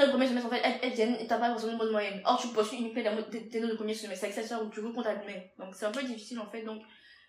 le 0.05 0.11
premier 0.11 0.27
semestre, 0.27 0.49
en 0.49 0.51
fait, 0.51 0.63
elles, 0.83 0.93
viennent 0.93 1.17
et 1.17 1.27
t'as 1.27 1.39
pas 1.39 1.51
forcément 1.51 1.73
une 1.73 1.79
bonne 1.79 1.93
moyenne. 1.93 2.21
Or, 2.25 2.41
tu 2.41 2.49
postules 2.49 2.81
uniquement 2.81 3.23
tes 3.31 3.61
notes 3.61 3.71
du 3.71 3.77
premier 3.77 3.95
semestre. 3.95 4.25
Avec 4.25 4.37
ça 4.37 4.63
où 4.63 4.69
tu 4.69 4.81
veux 4.81 4.93
qu'on 4.93 5.03
t'admet. 5.03 5.53
Donc, 5.59 5.75
c'est 5.75 5.87
un 5.87 5.93
peu 5.93 6.03
difficile, 6.03 6.39
en 6.39 6.47
fait. 6.47 6.63
Donc, 6.63 6.83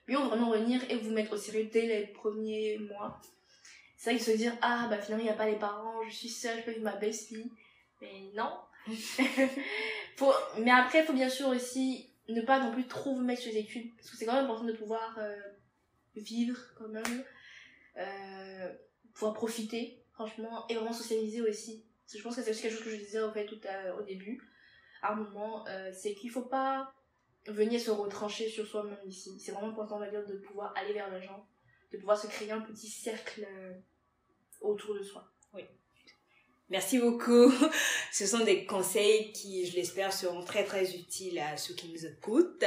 mieux 0.07 0.17
vraiment 0.17 0.49
revenir 0.49 0.81
et 0.89 0.95
vous 0.95 1.11
mettre 1.11 1.33
au 1.33 1.37
sérieux 1.37 1.69
dès 1.71 1.85
les 1.85 2.07
premiers 2.07 2.77
mois. 2.79 3.21
C'est 3.95 4.11
vrai 4.11 4.19
que 4.19 4.25
se 4.25 4.37
dire, 4.37 4.53
ah, 4.61 4.87
bah 4.89 4.99
finalement, 4.99 5.23
il 5.23 5.27
n'y 5.27 5.33
a 5.33 5.37
pas 5.37 5.49
les 5.49 5.57
parents, 5.57 6.03
je 6.07 6.13
suis 6.13 6.29
seule, 6.29 6.59
je 6.59 6.63
peux 6.65 6.71
vivre 6.71 6.83
ma 6.83 6.95
vie. 6.95 7.51
Mais 8.01 8.31
non. 8.35 8.51
faut... 10.15 10.33
Mais 10.59 10.71
après, 10.71 10.99
il 10.99 11.05
faut 11.05 11.13
bien 11.13 11.29
sûr 11.29 11.47
aussi 11.47 12.09
ne 12.29 12.41
pas 12.41 12.59
non 12.59 12.71
plus 12.71 12.87
trop 12.87 13.15
vous 13.15 13.23
mettre 13.23 13.41
sur 13.41 13.51
les 13.51 13.59
études. 13.59 13.95
Parce 13.95 14.09
que 14.09 14.17
c'est 14.17 14.25
quand 14.25 14.33
même 14.33 14.45
important 14.45 14.65
de 14.65 14.73
pouvoir 14.73 15.17
euh, 15.19 15.35
vivre 16.15 16.57
quand 16.77 16.89
même. 16.89 17.23
Euh, 17.97 18.73
pouvoir 19.13 19.33
profiter, 19.33 20.03
franchement, 20.13 20.67
et 20.69 20.75
vraiment 20.75 20.93
socialiser 20.93 21.41
aussi. 21.41 21.83
Parce 22.07 22.13
que 22.13 22.19
je 22.19 22.23
pense 22.23 22.35
que 22.37 22.41
c'est 22.41 22.51
aussi 22.51 22.61
quelque 22.61 22.75
chose 22.75 22.85
que 22.85 22.91
je 22.91 23.03
disais 23.03 23.19
au 23.19 23.33
fait 23.33 23.45
tout 23.45 23.59
au 23.99 24.01
début. 24.01 24.41
À 25.01 25.11
un 25.11 25.15
moment, 25.15 25.67
euh, 25.67 25.91
c'est 25.93 26.15
qu'il 26.15 26.29
faut 26.29 26.45
pas 26.45 26.93
venir 27.47 27.81
se 27.81 27.91
retrancher 27.91 28.47
sur 28.47 28.65
soi-même 28.65 28.97
ici. 29.05 29.37
C'est 29.43 29.51
vraiment 29.51 29.71
important, 29.71 29.97
on 29.97 29.99
va 29.99 30.09
dire, 30.09 30.25
de 30.25 30.37
pouvoir 30.37 30.73
aller 30.77 30.93
vers 30.93 31.11
les 31.11 31.21
gens, 31.21 31.45
de 31.91 31.97
pouvoir 31.97 32.17
se 32.17 32.27
créer 32.27 32.51
un 32.51 32.61
petit 32.61 32.87
cercle 32.87 33.45
euh, 33.45 33.73
autour 34.61 34.95
de 34.95 35.03
soi. 35.03 35.29
Oui. 35.53 35.63
Merci 36.69 36.97
beaucoup. 36.99 37.51
Ce 38.13 38.25
sont 38.25 38.45
des 38.45 38.65
conseils 38.65 39.33
qui, 39.33 39.67
je 39.67 39.75
l'espère, 39.75 40.13
seront 40.13 40.45
très 40.45 40.63
très 40.63 40.95
utiles 40.95 41.39
à 41.39 41.57
ceux 41.57 41.73
qui 41.73 41.89
nous 41.89 42.05
écoutent. 42.05 42.63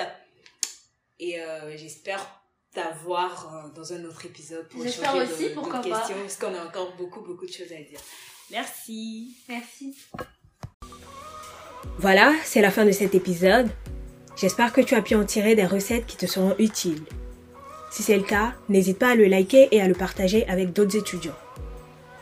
Et 1.19 1.41
euh, 1.41 1.75
j'espère 1.79 2.43
t'avoir 2.75 3.73
dans 3.75 3.95
un 3.95 4.05
autre 4.05 4.27
épisode 4.27 4.69
pour 4.69 4.85
échanger 4.85 5.55
pourquoi 5.55 5.81
questions, 5.81 6.21
parce 6.21 6.37
qu'on 6.37 6.55
a 6.55 6.63
encore 6.63 6.95
beaucoup 6.97 7.23
beaucoup 7.23 7.47
de 7.47 7.53
choses 7.53 7.73
à 7.73 7.81
dire. 7.83 8.01
Merci. 8.51 9.37
Merci. 9.49 9.97
Voilà, 11.99 12.33
c'est 12.45 12.61
la 12.61 12.71
fin 12.71 12.85
de 12.85 12.93
cet 12.93 13.15
épisode. 13.15 13.69
J'espère 14.37 14.73
que 14.73 14.81
tu 14.81 14.95
as 14.95 15.03
pu 15.03 15.15
en 15.15 15.25
tirer 15.25 15.55
des 15.55 15.67
recettes 15.67 16.07
qui 16.07 16.17
te 16.17 16.27
seront 16.27 16.55
utiles. 16.59 17.03
Si 17.91 18.03
c'est 18.03 18.17
le 18.17 18.23
cas, 18.23 18.55
n'hésite 18.69 18.99
pas 18.99 19.11
à 19.11 19.15
le 19.15 19.27
liker 19.27 19.69
et 19.73 19.81
à 19.81 19.89
le 19.89 19.95
partager 19.95 20.47
avec 20.49 20.73
d'autres 20.73 20.97
étudiants. 20.97 21.35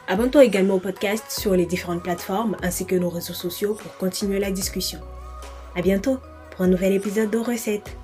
Abonne-toi 0.08 0.44
également 0.44 0.76
au 0.76 0.80
podcast 0.80 1.24
sur 1.28 1.54
les 1.54 1.66
différentes 1.66 2.02
plateformes 2.02 2.56
ainsi 2.62 2.86
que 2.86 2.96
nos 2.96 3.10
réseaux 3.10 3.34
sociaux 3.34 3.74
pour 3.74 3.94
continuer 3.98 4.38
la 4.38 4.50
discussion. 4.50 5.00
À 5.76 5.82
bientôt 5.82 6.18
pour 6.50 6.62
un 6.62 6.68
nouvel 6.68 6.94
épisode 6.94 7.30
de 7.30 7.38
recettes. 7.38 7.97